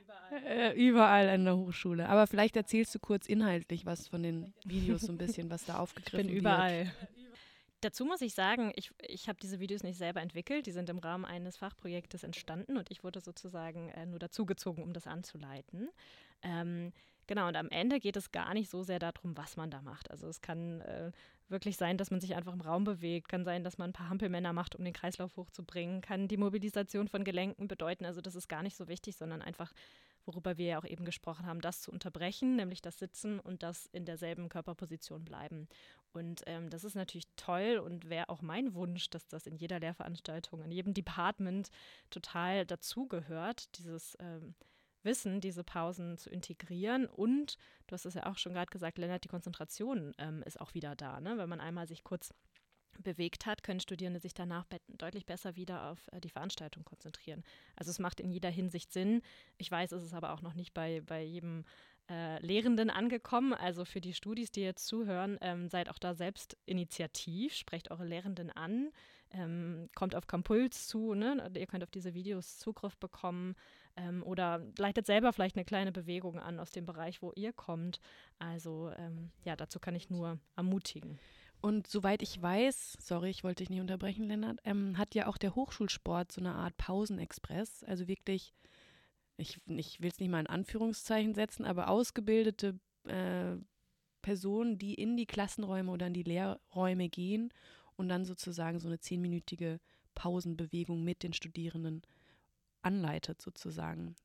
überall. 0.03 0.41
äh, 0.43 0.73
überall 0.73 1.29
an 1.29 1.45
der 1.45 1.55
Hochschule, 1.55 2.09
aber 2.09 2.25
vielleicht 2.25 2.55
erzählst 2.55 2.95
du 2.95 2.99
kurz 2.99 3.27
inhaltlich 3.27 3.85
was 3.85 4.07
von 4.07 4.23
den 4.23 4.55
Videos, 4.65 5.01
so 5.01 5.11
ein 5.11 5.19
bisschen, 5.19 5.51
was 5.51 5.65
da 5.65 5.77
aufgegriffen 5.79 6.17
wird. 6.17 6.29
Ich 6.29 6.33
bin 6.33 6.39
überall. 6.39 6.85
Wird. 6.85 7.09
Dazu 7.81 8.05
muss 8.05 8.21
ich 8.21 8.33
sagen, 8.33 8.71
ich, 8.75 8.89
ich 9.07 9.29
habe 9.29 9.37
diese 9.39 9.59
Videos 9.59 9.83
nicht 9.83 9.99
selber 9.99 10.21
entwickelt, 10.21 10.65
die 10.65 10.71
sind 10.71 10.89
im 10.89 10.97
Rahmen 10.97 11.25
eines 11.25 11.57
Fachprojektes 11.57 12.23
entstanden 12.23 12.75
und 12.77 12.89
ich 12.89 13.03
wurde 13.03 13.21
sozusagen 13.21 13.89
äh, 13.89 14.07
nur 14.07 14.17
dazugezogen, 14.17 14.83
um 14.83 14.93
das 14.93 15.05
anzuleiten. 15.05 15.89
Ähm, 16.41 16.91
Genau, 17.27 17.49
und 17.49 17.57
am 17.57 17.69
Ende 17.69 17.99
geht 17.99 18.15
es 18.15 18.31
gar 18.31 18.53
nicht 18.53 18.69
so 18.69 18.83
sehr 18.83 18.99
darum, 18.99 19.35
was 19.35 19.57
man 19.57 19.69
da 19.69 19.81
macht. 19.81 20.09
Also 20.09 20.27
es 20.27 20.41
kann 20.41 20.79
äh, 20.81 21.11
wirklich 21.49 21.77
sein, 21.77 21.97
dass 21.97 22.11
man 22.11 22.19
sich 22.19 22.35
einfach 22.35 22.53
im 22.53 22.61
Raum 22.61 22.83
bewegt, 22.83 23.29
kann 23.29 23.45
sein, 23.45 23.63
dass 23.63 23.77
man 23.77 23.91
ein 23.91 23.93
paar 23.93 24.09
Hampelmänner 24.09 24.53
macht, 24.53 24.75
um 24.75 24.83
den 24.83 24.93
Kreislauf 24.93 25.37
hochzubringen, 25.37 26.01
kann 26.01 26.27
die 26.27 26.37
Mobilisation 26.37 27.07
von 27.07 27.23
Gelenken 27.23 27.67
bedeuten. 27.67 28.05
Also 28.05 28.21
das 28.21 28.35
ist 28.35 28.47
gar 28.47 28.63
nicht 28.63 28.75
so 28.75 28.87
wichtig, 28.87 29.15
sondern 29.15 29.41
einfach, 29.41 29.73
worüber 30.25 30.57
wir 30.57 30.65
ja 30.65 30.79
auch 30.79 30.85
eben 30.85 31.05
gesprochen 31.05 31.45
haben, 31.45 31.61
das 31.61 31.81
zu 31.81 31.91
unterbrechen, 31.91 32.55
nämlich 32.55 32.81
das 32.81 32.99
Sitzen 32.99 33.39
und 33.39 33.63
das 33.63 33.85
in 33.87 34.05
derselben 34.05 34.49
Körperposition 34.49 35.23
bleiben. 35.23 35.67
Und 36.13 36.43
ähm, 36.47 36.69
das 36.69 36.83
ist 36.83 36.95
natürlich 36.95 37.27
toll 37.35 37.81
und 37.83 38.09
wäre 38.09 38.29
auch 38.29 38.41
mein 38.41 38.73
Wunsch, 38.73 39.09
dass 39.09 39.27
das 39.27 39.47
in 39.47 39.55
jeder 39.55 39.79
Lehrveranstaltung, 39.79 40.63
in 40.63 40.71
jedem 40.71 40.93
Department 40.93 41.69
total 42.09 42.65
dazugehört, 42.65 43.77
dieses 43.77 44.17
ähm, 44.19 44.55
Wissen, 45.07 45.41
diese 45.41 45.63
Pausen 45.63 46.19
zu 46.19 46.29
integrieren. 46.29 47.07
Und 47.07 47.57
du 47.87 47.93
hast 47.93 48.05
es 48.05 48.13
ja 48.13 48.27
auch 48.27 48.37
schon 48.37 48.53
gerade 48.53 48.69
gesagt, 48.69 48.99
Lennart, 48.99 49.23
die 49.23 49.29
Konzentration 49.29 50.13
ähm, 50.19 50.43
ist 50.43 50.61
auch 50.61 50.75
wieder 50.75 50.95
da. 50.95 51.19
Ne? 51.19 51.39
Wenn 51.39 51.49
man 51.49 51.59
einmal 51.59 51.87
sich 51.87 52.03
kurz 52.03 52.31
bewegt 53.03 53.45
hat, 53.45 53.63
können 53.63 53.79
Studierende 53.79 54.19
sich 54.19 54.33
danach 54.33 54.65
be 54.65 54.79
deutlich 54.87 55.25
besser 55.25 55.55
wieder 55.55 55.89
auf 55.89 55.99
äh, 56.11 56.19
die 56.19 56.29
Veranstaltung 56.29 56.83
konzentrieren. 56.83 57.43
Also 57.75 57.91
es 57.91 57.99
macht 57.99 58.19
in 58.19 58.31
jeder 58.31 58.49
Hinsicht 58.49 58.91
Sinn. 58.91 59.21
Ich 59.57 59.71
weiß, 59.71 59.91
es 59.91 60.03
ist 60.03 60.13
aber 60.13 60.33
auch 60.33 60.41
noch 60.41 60.53
nicht 60.53 60.73
bei, 60.73 61.01
bei 61.01 61.23
jedem 61.23 61.65
äh, 62.09 62.39
Lehrenden 62.45 62.89
angekommen. 62.89 63.53
Also 63.53 63.85
für 63.85 64.01
die 64.01 64.13
Studis, 64.13 64.51
die 64.51 64.61
jetzt 64.61 64.87
zuhören, 64.87 65.37
ähm, 65.41 65.69
seid 65.69 65.89
auch 65.89 65.99
da 65.99 66.13
selbst 66.13 66.57
initiativ, 66.65 67.53
sprecht 67.53 67.91
eure 67.91 68.05
Lehrenden 68.05 68.51
an, 68.51 68.91
ähm, 69.31 69.89
kommt 69.95 70.15
auf 70.15 70.27
Campuls 70.27 70.87
zu, 70.87 71.13
ne? 71.13 71.51
ihr 71.55 71.67
könnt 71.67 71.83
auf 71.83 71.91
diese 71.91 72.13
Videos 72.13 72.59
Zugriff 72.59 72.97
bekommen 72.97 73.55
ähm, 73.97 74.23
oder 74.23 74.63
leitet 74.77 75.05
selber 75.05 75.33
vielleicht 75.33 75.55
eine 75.55 75.65
kleine 75.65 75.91
Bewegung 75.91 76.39
an 76.39 76.59
aus 76.59 76.71
dem 76.71 76.85
Bereich, 76.85 77.21
wo 77.21 77.33
ihr 77.35 77.51
kommt. 77.51 77.99
Also 78.39 78.91
ähm, 78.97 79.31
ja, 79.43 79.55
dazu 79.55 79.79
kann 79.79 79.95
ich 79.95 80.09
nur 80.09 80.39
ermutigen. 80.55 81.19
Und 81.59 81.87
soweit 81.87 82.21
ich 82.21 82.39
weiß, 82.39 82.97
sorry, 82.99 83.29
ich 83.29 83.43
wollte 83.43 83.63
dich 83.63 83.71
nicht 83.71 83.81
unterbrechen, 83.81 84.27
Lennart, 84.27 84.59
ähm, 84.63 84.97
hat 84.97 85.15
ja 85.15 85.27
auch 85.27 85.37
der 85.37 85.55
Hochschulsport 85.55 86.31
so 86.31 86.39
eine 86.39 86.53
Art 86.53 86.77
Pausenexpress. 86.77 87.83
Also 87.83 88.07
wirklich, 88.07 88.53
ich, 89.37 89.59
ich 89.65 89.99
will 89.99 90.11
es 90.11 90.19
nicht 90.19 90.29
mal 90.29 90.39
in 90.39 90.47
Anführungszeichen 90.47 91.33
setzen, 91.33 91.65
aber 91.65 91.89
ausgebildete 91.89 92.79
äh, 93.07 93.57
Personen, 94.21 94.77
die 94.77 94.93
in 94.93 95.17
die 95.17 95.25
Klassenräume 95.25 95.91
oder 95.91 96.07
in 96.07 96.13
die 96.13 96.23
Lehrräume 96.23 97.09
gehen 97.09 97.51
und 97.95 98.09
dann 98.09 98.25
sozusagen 98.25 98.79
so 98.79 98.87
eine 98.87 98.99
zehnminütige 98.99 99.79
Pausenbewegung 100.13 101.03
mit 101.03 101.23
den 101.23 101.33
Studierenden 101.33 102.03
anleitet 102.81 103.41
sozusagen. 103.41 104.15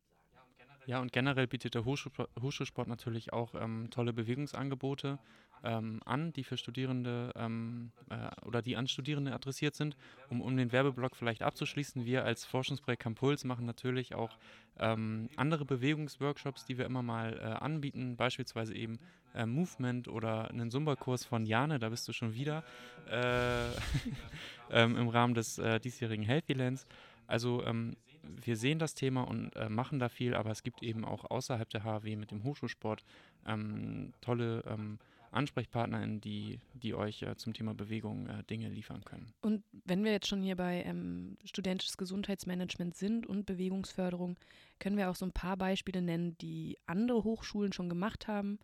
Ja, 0.87 1.01
und 1.01 1.13
generell 1.13 1.47
bietet 1.47 1.75
der 1.75 1.85
Hochschulsport 1.85 2.89
natürlich 2.89 3.33
auch 3.33 3.55
ähm, 3.55 3.89
tolle 3.91 4.13
Bewegungsangebote 4.13 5.19
ähm, 5.63 6.01
an, 6.05 6.33
die 6.33 6.43
für 6.43 6.57
Studierende 6.57 7.33
ähm, 7.37 7.93
äh, 8.11 8.31
oder 8.45 8.63
die 8.63 8.77
an 8.77 8.89
Studierende 8.89 9.33
adressiert 9.33 9.77
sind. 9.77 9.97
Um, 10.29 10.41
um 10.41 10.57
den 10.57 10.73
Werbeblock 10.73 11.15
vielleicht 11.15 11.43
abzuschließen, 11.43 12.05
wir 12.05 12.25
als 12.25 12.45
Forschungsprojekt 12.45 13.03
Campuls 13.03 13.45
machen 13.45 13.65
natürlich 13.65 14.15
auch 14.17 14.37
ähm, 14.79 15.29
andere 15.37 15.65
Bewegungsworkshops, 15.65 16.65
die 16.65 16.79
wir 16.79 16.87
immer 16.87 17.03
mal 17.03 17.39
äh, 17.39 17.45
anbieten, 17.65 18.17
beispielsweise 18.17 18.75
eben 18.75 18.99
äh, 19.35 19.47
Movement 19.47 20.09
oder 20.09 20.51
einen 20.51 20.71
Zumba-Kurs 20.71 21.25
von 21.25 21.47
Jane, 21.47 21.79
da 21.79 21.91
bist 21.91 22.09
du 22.09 22.13
schon 22.13 22.35
wieder, 22.35 22.65
äh, 23.09 23.69
ähm, 24.71 24.97
im 24.97 25.09
Rahmen 25.09 25.35
des 25.35 25.59
äh, 25.59 25.79
diesjährigen 25.79 26.25
Healthy 26.25 26.55
Lands. 26.55 26.87
Also 27.29 27.65
ähm, 27.65 27.97
wir 28.23 28.57
sehen 28.57 28.79
das 28.79 28.95
Thema 28.95 29.23
und 29.23 29.55
äh, 29.57 29.69
machen 29.69 29.99
da 29.99 30.09
viel, 30.09 30.35
aber 30.35 30.51
es 30.51 30.63
gibt 30.63 30.83
eben 30.83 31.05
auch 31.05 31.31
außerhalb 31.31 31.69
der 31.71 31.85
HW 31.85 32.17
mit 32.17 32.31
dem 32.31 32.45
Hochschulsport 32.45 33.05
ähm, 33.47 34.13
tolle 34.21 34.65
ähm, 34.67 34.99
AnsprechpartnerInnen, 35.33 36.21
die, 36.21 36.61
die 36.75 36.95
euch 36.95 37.23
äh, 37.23 37.37
zum 37.37 37.55
Thema 37.55 37.75
Bewegung 37.75 38.29
äh, 38.29 38.45
Dinge 38.45 38.69
liefern 38.69 39.05
können. 39.05 39.33
Und 39.41 39.65
wenn 39.85 40.05
wir 40.05 40.13
jetzt 40.13 40.29
schon 40.29 40.43
hier 40.43 40.57
bei 40.57 40.83
ähm, 40.85 41.37
studentisches 41.45 41.97
Gesundheitsmanagement 41.97 42.95
sind 42.95 43.27
und 43.27 43.47
Bewegungsförderung, 43.47 44.39
können 44.79 44.97
wir 44.97 45.11
auch 45.11 45.17
so 45.17 45.25
ein 45.25 45.33
paar 45.33 45.57
Beispiele 45.57 46.03
nennen, 46.03 46.37
die 46.39 46.79
andere 46.87 47.25
Hochschulen 47.25 47.73
schon 47.73 47.89
gemacht 47.89 48.29
haben, 48.29 48.59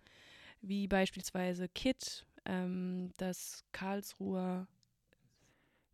wie 0.61 0.87
beispielsweise 0.89 1.69
KIT, 1.69 2.27
ähm, 2.45 3.13
das 3.17 3.65
Karlsruher 3.73 4.67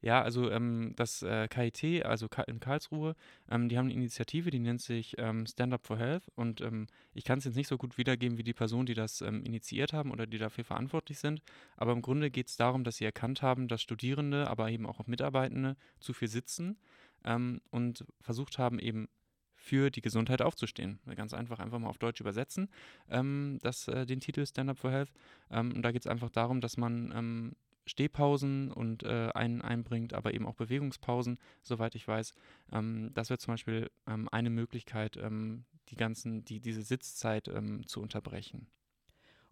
Ja, 0.04 0.20
also 0.20 0.50
ähm, 0.50 0.92
das 0.96 1.22
äh, 1.22 1.48
KIT, 1.48 2.04
also 2.04 2.28
Ka 2.28 2.42
in 2.42 2.60
Karlsruhe, 2.60 3.16
ähm, 3.50 3.70
die 3.70 3.78
haben 3.78 3.86
eine 3.86 3.94
Initiative, 3.94 4.50
die 4.50 4.58
nennt 4.58 4.82
sich 4.82 5.14
ähm, 5.16 5.46
Stand 5.46 5.72
Up 5.72 5.86
for 5.86 5.96
Health 5.96 6.30
und 6.34 6.60
ähm, 6.60 6.88
ich 7.14 7.24
kann 7.24 7.38
es 7.38 7.46
jetzt 7.46 7.56
nicht 7.56 7.68
so 7.68 7.78
gut 7.78 7.96
wiedergeben 7.96 8.36
wie 8.36 8.42
die 8.42 8.52
Personen, 8.52 8.84
die 8.84 8.92
das 8.92 9.22
ähm, 9.22 9.42
initiiert 9.44 9.94
haben 9.94 10.10
oder 10.10 10.26
die 10.26 10.36
dafür 10.36 10.62
verantwortlich 10.62 11.18
sind, 11.18 11.40
aber 11.78 11.92
im 11.92 12.02
Grunde 12.02 12.30
geht 12.30 12.48
es 12.48 12.58
darum, 12.58 12.84
dass 12.84 12.98
sie 12.98 13.06
erkannt 13.06 13.40
haben, 13.40 13.66
dass 13.66 13.80
Studierende, 13.80 14.46
aber 14.50 14.70
eben 14.70 14.84
auch 14.84 15.06
Mitarbeitende 15.06 15.74
zu 16.00 16.12
viel 16.12 16.28
sitzen 16.28 16.76
ähm, 17.24 17.62
und 17.70 18.04
versucht 18.20 18.58
haben, 18.58 18.78
eben 18.80 19.08
für 19.54 19.88
die 19.88 20.02
Gesundheit 20.02 20.42
aufzustehen. 20.42 20.98
Ganz 21.16 21.32
einfach, 21.32 21.60
einfach 21.60 21.78
mal 21.78 21.88
auf 21.88 21.96
Deutsch 21.96 22.20
übersetzen, 22.20 22.68
ähm, 23.08 23.58
das, 23.62 23.88
äh, 23.88 24.04
den 24.04 24.20
Titel 24.20 24.44
Stand 24.44 24.68
Up 24.68 24.76
for 24.76 24.90
Health. 24.90 25.12
Ähm, 25.50 25.72
und 25.72 25.80
da 25.80 25.92
geht 25.92 26.02
es 26.02 26.06
einfach 26.06 26.28
darum, 26.28 26.60
dass 26.60 26.76
man 26.76 27.10
ähm, 27.16 27.52
Stehpausen 27.86 28.72
und 28.72 29.02
äh, 29.02 29.30
ein, 29.34 29.62
einbringt, 29.62 30.14
aber 30.14 30.34
eben 30.34 30.46
auch 30.46 30.54
Bewegungspausen, 30.54 31.38
soweit 31.62 31.94
ich 31.94 32.06
weiß. 32.06 32.34
Ähm, 32.72 33.10
das 33.14 33.30
wäre 33.30 33.38
zum 33.38 33.54
Beispiel 33.54 33.90
ähm, 34.06 34.28
eine 34.30 34.50
Möglichkeit, 34.50 35.16
ähm, 35.16 35.64
die 35.88 35.96
ganzen, 35.96 36.44
die, 36.44 36.60
diese 36.60 36.82
Sitzzeit 36.82 37.50
zu 37.86 38.00
unterbrechen. 38.00 38.68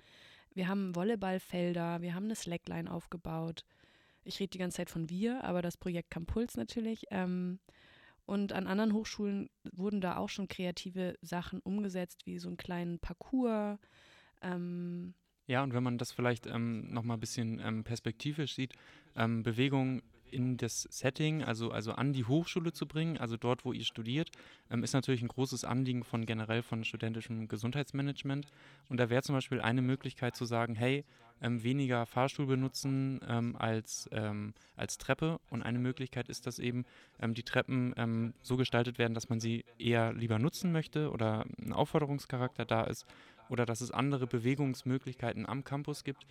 Wir 0.53 0.67
haben 0.67 0.93
Volleyballfelder, 0.93 2.01
wir 2.01 2.13
haben 2.13 2.25
eine 2.25 2.35
Slackline 2.35 2.91
aufgebaut. 2.91 3.63
Ich 4.23 4.39
rede 4.39 4.51
die 4.51 4.57
ganze 4.57 4.77
Zeit 4.77 4.89
von 4.89 5.09
wir, 5.09 5.43
aber 5.43 5.61
das 5.61 5.77
Projekt 5.77 6.11
Campuls 6.11 6.55
natürlich. 6.55 7.05
Ähm, 7.11 7.59
und 8.25 8.53
an 8.53 8.67
anderen 8.67 8.93
Hochschulen 8.93 9.49
wurden 9.73 9.99
da 9.99 10.17
auch 10.17 10.29
schon 10.29 10.47
kreative 10.47 11.17
Sachen 11.21 11.59
umgesetzt, 11.61 12.25
wie 12.25 12.39
so 12.39 12.47
einen 12.47 12.57
kleinen 12.57 12.99
Parcours. 12.99 13.79
Ähm, 14.41 15.13
ja, 15.47 15.63
und 15.63 15.73
wenn 15.73 15.83
man 15.83 15.97
das 15.97 16.11
vielleicht 16.11 16.45
ähm, 16.47 16.91
nochmal 16.93 17.17
ein 17.17 17.19
bisschen 17.19 17.59
ähm, 17.59 17.83
perspektivisch 17.83 18.55
sieht, 18.55 18.73
ähm, 19.15 19.43
Bewegung 19.43 20.01
in 20.31 20.55
das 20.55 20.83
Setting, 20.83 21.43
also, 21.43 21.71
also 21.71 21.91
an 21.91 22.13
die 22.13 22.23
Hochschule 22.23 22.71
zu 22.71 22.87
bringen, 22.87 23.17
also 23.17 23.37
dort, 23.37 23.65
wo 23.65 23.73
ihr 23.73 23.83
studiert, 23.83 24.31
ähm, 24.69 24.83
ist 24.83 24.93
natürlich 24.93 25.21
ein 25.21 25.27
großes 25.27 25.65
Anliegen 25.65 26.03
von 26.03 26.25
generell 26.25 26.63
von 26.63 26.85
studentischem 26.85 27.47
Gesundheitsmanagement. 27.47 28.47
Und 28.87 28.97
da 28.97 29.09
wäre 29.09 29.23
zum 29.23 29.35
Beispiel 29.35 29.59
eine 29.59 29.81
Möglichkeit 29.81 30.35
zu 30.35 30.45
sagen, 30.45 30.75
hey, 30.75 31.03
ähm, 31.41 31.63
weniger 31.63 32.05
Fahrstuhl 32.05 32.45
benutzen 32.45 33.19
ähm, 33.27 33.55
als, 33.57 34.09
ähm, 34.11 34.53
als 34.75 34.97
Treppe. 34.97 35.39
Und 35.49 35.63
eine 35.63 35.79
Möglichkeit 35.79 36.29
ist, 36.29 36.47
dass 36.47 36.59
eben 36.59 36.85
ähm, 37.19 37.33
die 37.33 37.43
Treppen 37.43 37.93
ähm, 37.97 38.33
so 38.41 38.57
gestaltet 38.57 38.97
werden, 38.97 39.13
dass 39.13 39.29
man 39.29 39.39
sie 39.39 39.65
eher 39.77 40.13
lieber 40.13 40.39
nutzen 40.39 40.71
möchte 40.71 41.11
oder 41.11 41.45
ein 41.59 41.73
Aufforderungscharakter 41.73 42.65
da 42.65 42.83
ist 42.83 43.05
oder 43.49 43.65
dass 43.65 43.81
es 43.81 43.91
andere 43.91 44.27
Bewegungsmöglichkeiten 44.27 45.45
am 45.45 45.63
Campus 45.63 46.03
gibt, 46.03 46.25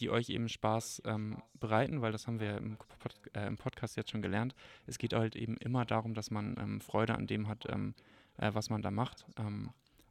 die 0.00 0.10
euch 0.10 0.30
eben 0.30 0.48
Spaß 0.48 1.02
ähm, 1.04 1.36
bereiten, 1.60 2.02
weil 2.02 2.12
das 2.12 2.26
haben 2.26 2.40
wir 2.40 2.56
im, 2.56 2.76
Pod 2.76 3.14
äh, 3.34 3.46
im, 3.46 3.56
Podcast 3.56 3.96
jetzt 3.96 4.10
schon 4.10 4.22
gelernt. 4.22 4.54
Es 4.86 4.98
geht 4.98 5.12
halt 5.12 5.36
eben 5.36 5.56
immer 5.58 5.84
darum, 5.84 6.14
dass 6.14 6.30
man 6.30 6.80
Freude 6.80 7.14
an 7.14 7.26
dem 7.26 7.46
hat, 7.46 7.66
äh, 7.66 7.92
was 8.38 8.68
man 8.68 8.82
da 8.82 8.90
macht. 8.90 9.26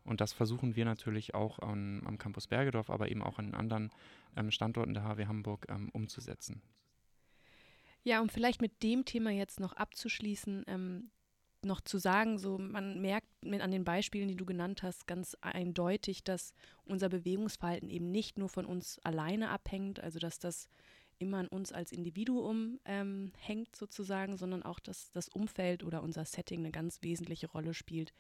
Ähm, 0.06 0.12
und 0.12 0.22
das 0.22 0.34
versuchen 0.34 0.76
wir 0.76 0.86
natürlich 0.86 1.34
auch 1.34 1.60
an, 1.60 2.02
am 2.06 2.18
Campus 2.18 2.48
Bergedorf, 2.48 2.90
aber 2.90 3.10
eben 3.10 3.22
auch 3.22 3.40
an 3.40 3.54
anderen 3.54 3.92
ähm, 4.36 4.52
Standorten 4.52 4.94
der 4.94 5.04
HW 5.04 5.26
Hamburg 5.26 5.66
ähm, 5.70 5.90
umzusetzen. 5.90 6.62
Ja, 8.04 8.22
um 8.22 8.30
vielleicht 8.30 8.62
mit 8.62 8.84
dem 8.84 9.04
Thema 9.06 9.32
jetzt 9.32 9.60
noch 9.60 9.74
abzuschließen, 9.74 11.10
noch 11.64 11.82
zu 11.82 11.98
sagen, 11.98 12.38
so 12.38 12.60
man 12.60 13.02
merkt 13.02 13.28
an 13.44 13.72
den 13.72 13.84
Beispielen, 13.84 14.28
die 14.28 14.36
du 14.36 14.46
genannt 14.46 14.84
hast, 14.84 15.08
ganz 15.08 15.36
eindeutig, 15.42 16.24
dass 16.24 16.54
unser 16.86 17.10
Bewegungsverhalten 17.10 17.90
eben 17.90 18.12
nicht 18.12 18.38
nur 18.38 18.48
von 18.48 18.66
uns 18.66 19.00
alleine 19.00 19.50
abhängt, 19.50 20.00
also 20.00 20.20
dass 20.20 20.38
das 20.38 20.70
immer 21.18 21.38
an 21.38 21.48
uns 21.48 21.72
als 21.72 21.92
Individuum 21.92 22.80
ähm, 22.86 23.32
hängt 23.38 23.76
sozusagen, 23.76 24.38
sondern 24.38 24.64
auch, 24.64 24.80
dass 24.80 25.12
das 25.12 25.30
Umfeld 25.30 25.84
oder 25.84 26.04
unser 26.04 26.26
Setting 26.26 26.60
eine 26.60 26.72
ganz 26.72 27.02
wesentliche 27.02 27.48
Rolle 27.48 27.74
spielt, 27.74 28.14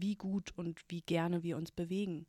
wie 0.00 0.16
gut 0.16 0.52
und 0.56 0.80
wie 0.88 1.02
gerne 1.02 1.42
wir 1.42 1.56
uns 1.56 1.70
bewegen. 1.70 2.26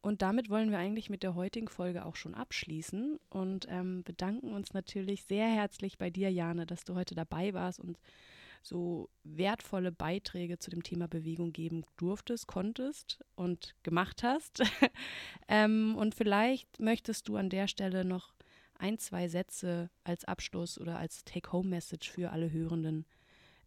Und 0.00 0.20
damit 0.20 0.50
wollen 0.50 0.70
wir 0.70 0.78
eigentlich 0.78 1.08
mit 1.08 1.22
der 1.22 1.34
heutigen 1.34 1.68
Folge 1.68 2.04
auch 2.04 2.16
schon 2.16 2.34
abschließen 2.34 3.18
und 3.30 3.66
ähm, 3.70 4.02
bedanken 4.04 4.52
uns 4.52 4.74
natürlich 4.74 5.24
sehr 5.24 5.46
herzlich 5.46 5.96
bei 5.96 6.10
dir, 6.10 6.30
Jane, 6.30 6.66
dass 6.66 6.84
du 6.84 6.94
heute 6.94 7.14
dabei 7.14 7.54
warst 7.54 7.80
und 7.80 7.98
so 8.62 9.08
wertvolle 9.22 9.92
Beiträge 9.92 10.58
zu 10.58 10.70
dem 10.70 10.82
Thema 10.82 11.08
Bewegung 11.08 11.52
geben 11.52 11.84
durftest, 11.96 12.46
konntest 12.46 13.24
und 13.34 13.74
gemacht 13.82 14.22
hast. 14.22 14.62
ähm, 15.48 15.94
und 15.96 16.14
vielleicht 16.14 16.80
möchtest 16.80 17.28
du 17.28 17.36
an 17.36 17.50
der 17.50 17.66
Stelle 17.66 18.04
noch 18.04 18.34
ein, 18.78 18.98
zwei 18.98 19.28
Sätze 19.28 19.90
als 20.02 20.24
Abschluss 20.24 20.78
oder 20.78 20.98
als 20.98 21.24
Take-Home-Message 21.24 22.10
für 22.10 22.30
alle 22.30 22.52
Hörenden 22.52 23.06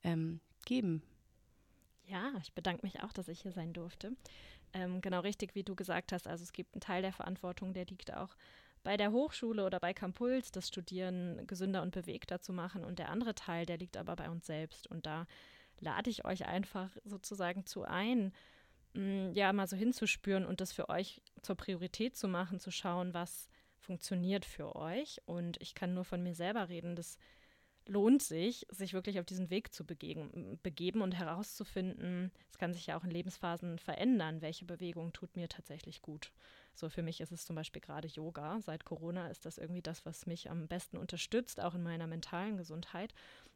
ähm, 0.04 0.40
geben. 0.66 1.02
Ja, 2.08 2.32
ich 2.42 2.54
bedanke 2.54 2.86
mich 2.86 3.04
auch, 3.04 3.12
dass 3.12 3.28
ich 3.28 3.42
hier 3.42 3.52
sein 3.52 3.74
durfte. 3.74 4.16
Ähm, 4.74 5.02
genau 5.02 5.20
richtig, 5.20 5.56
wie 5.56 5.64
du 5.64 5.76
gesagt 5.76 6.12
hast, 6.12 6.28
also 6.28 6.44
es 6.44 6.54
gibt 6.54 6.74
einen 6.74 6.82
Teil 6.82 7.02
der 7.02 7.12
Verantwortung, 7.12 7.74
der 7.74 7.86
liegt 7.86 8.14
auch 8.14 8.36
bei 8.84 8.96
der 8.96 9.12
Hochschule 9.12 9.66
oder 9.66 9.82
bei 9.82 9.94
Campuls 9.94 10.52
das 10.52 10.70
Studieren 10.70 11.46
gesünder 11.48 11.82
und 11.82 11.92
bewegter 11.92 12.40
zu 12.40 12.54
machen. 12.54 12.86
Und 12.86 13.00
der 13.00 13.10
andere 13.10 13.36
Teil, 13.36 13.66
der 13.66 13.78
liegt 13.78 13.98
aber 13.98 14.16
bei 14.16 14.30
uns 14.30 14.46
selbst. 14.46 14.88
Und 14.88 15.06
da 15.06 15.28
lade 15.80 16.10
ich 16.10 16.24
euch 16.24 16.46
einfach 16.46 16.96
sozusagen 17.04 17.66
zu 17.66 17.84
ein, 17.84 18.32
mh, 18.94 19.02
mm, 19.02 19.34
ja, 19.34 19.52
mal 19.52 19.68
so 19.68 19.76
hinzuspüren 19.76 20.46
und 20.46 20.62
das 20.62 20.72
für 20.72 20.88
euch 20.88 21.22
zur 21.42 21.56
Priorität 21.56 22.16
zu 22.16 22.30
machen, 22.30 22.62
zu 22.62 22.72
schauen, 22.72 23.14
was 23.14 23.50
funktioniert 23.78 24.46
für 24.46 24.78
euch. 24.78 25.22
Und 25.26 25.62
ich 25.62 25.76
kann 25.76 25.94
nur 25.94 26.06
von 26.06 26.24
mir 26.24 26.36
selber 26.36 26.70
reden, 26.70 26.96
das 26.96 27.18
lohnt 27.88 28.22
sich, 28.22 28.66
sich 28.70 28.94
wirklich 28.94 29.20
auf 29.20 29.26
diesen 29.26 29.50
Weg 29.50 29.74
zu 29.74 29.86
begeben, 29.86 30.60
begeben 30.64 31.02
und 31.02 31.14
herauszufinden, 31.14 32.32
es 32.50 32.58
kann 32.58 32.74
sich 32.74 32.88
ja 32.88 32.98
auch 32.98 33.04
in 33.04 33.12
Lebensphasen 33.12 33.80
verändern, 33.80 34.42
welche 34.42 34.66
Bewegung 34.66 35.14
tut 35.14 35.36
mir 35.36 35.48
tatsächlich 35.48 36.02
gut. 36.02 36.32
So 36.74 36.90
für 36.90 37.02
mich 37.02 37.22
ist 37.22 37.32
es 37.32 37.46
zum 37.46 37.56
Beispiel 37.56 37.82
gerade 37.82 38.08
Yoga. 38.08 38.60
Seit 38.62 38.86
Corona 38.86 39.30
ist 39.30 39.46
das 39.46 39.58
irgendwie 39.58 39.82
das, 39.82 40.06
was 40.06 40.26
mich 40.26 40.50
am 40.50 40.68
besten 40.68 40.98
unterstützt, 40.98 41.60
auch 41.60 41.76
in 41.76 41.84
meiner 41.84 42.08
mentalen 42.08 42.58
Gesundheit. 42.58 43.14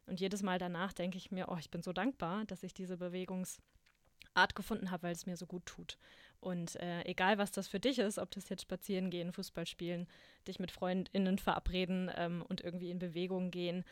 Und 0.08 0.20
jedes 0.20 0.42
Mal 0.42 0.58
danach 0.58 0.94
denke 0.94 1.18
ich 1.18 1.32
mir, 1.32 1.50
oh, 1.50 1.58
ich 1.60 1.70
bin 1.70 1.84
so 1.84 1.94
dankbar, 1.94 2.46
dass 2.46 2.64
ich 2.64 2.74
diese 2.74 2.98
Bewegungsart 2.98 3.62
gefunden 4.56 4.92
habe, 4.92 5.04
weil 5.04 5.14
es 5.14 5.26
mir 5.26 5.38
so 5.38 5.46
gut 5.46 5.66
tut. 5.66 5.98
Und 6.40 6.76
äh, 6.78 7.04
egal, 7.04 7.38
was 7.38 7.52
das 7.52 7.68
für 7.68 7.80
dich 7.80 8.00
ist, 8.00 8.18
ob 8.18 8.32
das 8.32 8.50
jetzt 8.50 8.64
spazieren 8.64 9.12
gehen, 9.12 9.32
Fußball 9.32 9.68
spielen, 9.68 10.08
dich 10.48 10.60
mit 10.60 10.72
FreundInnen 10.72 11.38
verabreden 11.38 12.10
ähm, 12.16 12.44
und 12.48 12.62
irgendwie 12.62 12.90
in 12.90 12.98
Bewegung 12.98 13.52
gehen, 13.52 13.86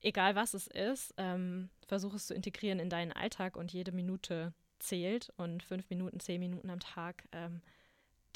egal 0.00 0.34
was 0.34 0.54
es 0.54 0.66
ist, 0.66 1.14
ähm, 1.16 1.70
versuch 1.86 2.14
es 2.14 2.26
zu 2.26 2.34
integrieren 2.34 2.78
in 2.78 2.90
deinen 2.90 3.12
Alltag 3.12 3.56
und 3.56 3.72
jede 3.72 3.92
Minute 3.92 4.52
zählt 4.78 5.32
und 5.36 5.62
fünf 5.62 5.88
Minuten, 5.90 6.20
zehn 6.20 6.40
Minuten 6.40 6.70
am 6.70 6.80
Tag 6.80 7.28
ähm, 7.32 7.62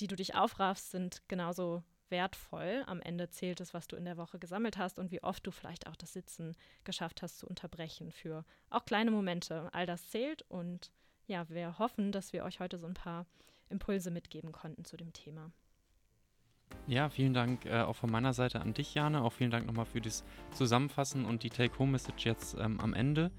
die 0.01 0.07
du 0.07 0.17
dich 0.17 0.35
aufraffst, 0.35 0.91
sind 0.91 1.23
genauso 1.29 1.83
wertvoll. 2.09 2.83
Am 2.87 3.01
Ende 3.01 3.31
zählt 3.31 3.61
es, 3.61 3.73
was 3.75 3.87
du 3.87 3.97
in 3.97 4.05
der 4.05 4.17
Woche 4.17 4.39
gesammelt 4.39 4.79
hast 4.79 4.99
und 4.99 5.11
wie 5.11 5.23
oft 5.23 5.47
du 5.47 5.51
vielleicht 5.51 5.87
auch 5.87 5.97
das 5.97 6.13
Sitzen 6.13 6.57
geschafft 6.85 7.23
hast 7.23 7.39
zu 7.39 7.47
unterbrechen 7.47 8.11
für 8.11 8.45
auch 8.71 8.85
kleine 8.85 9.11
Momente. 9.11 9.69
All 9.73 9.87
das 9.87 10.09
zählt 10.11 10.43
und 10.49 10.91
ja, 11.27 11.49
wir 11.49 11.79
hoffen, 11.79 12.11
dass 12.11 12.33
wir 12.33 12.45
euch 12.45 12.59
heute 12.59 12.79
so 12.79 12.87
ein 12.87 12.95
paar 12.95 13.27
Impulse 13.69 14.11
mitgeben 14.11 14.51
konnten 14.51 14.85
zu 14.85 14.97
dem 14.97 15.13
Thema. 15.13 15.53
Ja, 16.87 17.09
vielen 17.09 17.35
Dank 17.35 17.67
äh, 17.67 17.83
auch 17.83 17.97
von 17.97 18.11
meiner 18.11 18.33
Seite 18.33 18.61
an 18.61 18.75
dich, 18.75 18.95
Jane. 18.95 19.23
Auch 19.23 19.33
vielen 19.33 19.51
Dank 19.51 19.67
nochmal 19.67 19.87
für 19.87 20.01
das 20.01 20.25
Zusammenfassen 20.53 21.25
und 21.25 21.43
die 21.43 21.51
Take-Home-Message 21.51 22.25
jetzt 22.25 22.57
ähm, 22.59 22.81
am 22.81 22.95
Ende. 22.95 23.31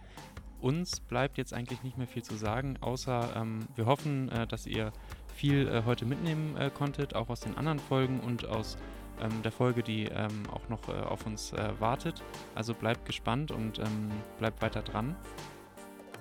Uns 0.61 0.99
bleibt 0.99 1.37
jetzt 1.37 1.53
eigentlich 1.53 1.83
nicht 1.83 1.97
mehr 1.97 2.07
viel 2.07 2.23
zu 2.23 2.35
sagen, 2.35 2.77
außer 2.81 3.35
ähm, 3.35 3.67
wir 3.75 3.87
hoffen, 3.87 4.29
äh, 4.29 4.47
dass 4.47 4.67
ihr 4.67 4.93
viel 5.35 5.67
äh, 5.67 5.83
heute 5.85 6.05
mitnehmen 6.05 6.55
äh, 6.55 6.69
konntet, 6.69 7.15
auch 7.15 7.29
aus 7.29 7.39
den 7.41 7.57
anderen 7.57 7.79
Folgen 7.79 8.19
und 8.19 8.45
aus 8.45 8.77
ähm, 9.19 9.41
der 9.43 9.51
Folge, 9.51 9.83
die 9.83 10.05
ähm, 10.05 10.43
auch 10.51 10.69
noch 10.69 10.87
äh, 10.87 10.93
auf 10.93 11.25
uns 11.25 11.53
äh, 11.53 11.71
wartet. 11.79 12.23
Also 12.55 12.73
bleibt 12.73 13.05
gespannt 13.05 13.51
und 13.51 13.79
ähm, 13.79 14.11
bleibt 14.37 14.61
weiter 14.61 14.81
dran. 14.81 15.15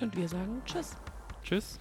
Und 0.01 0.17
wir 0.17 0.29
sagen 0.29 0.63
Tschüss. 0.65 0.97
Tschüss. 1.43 1.79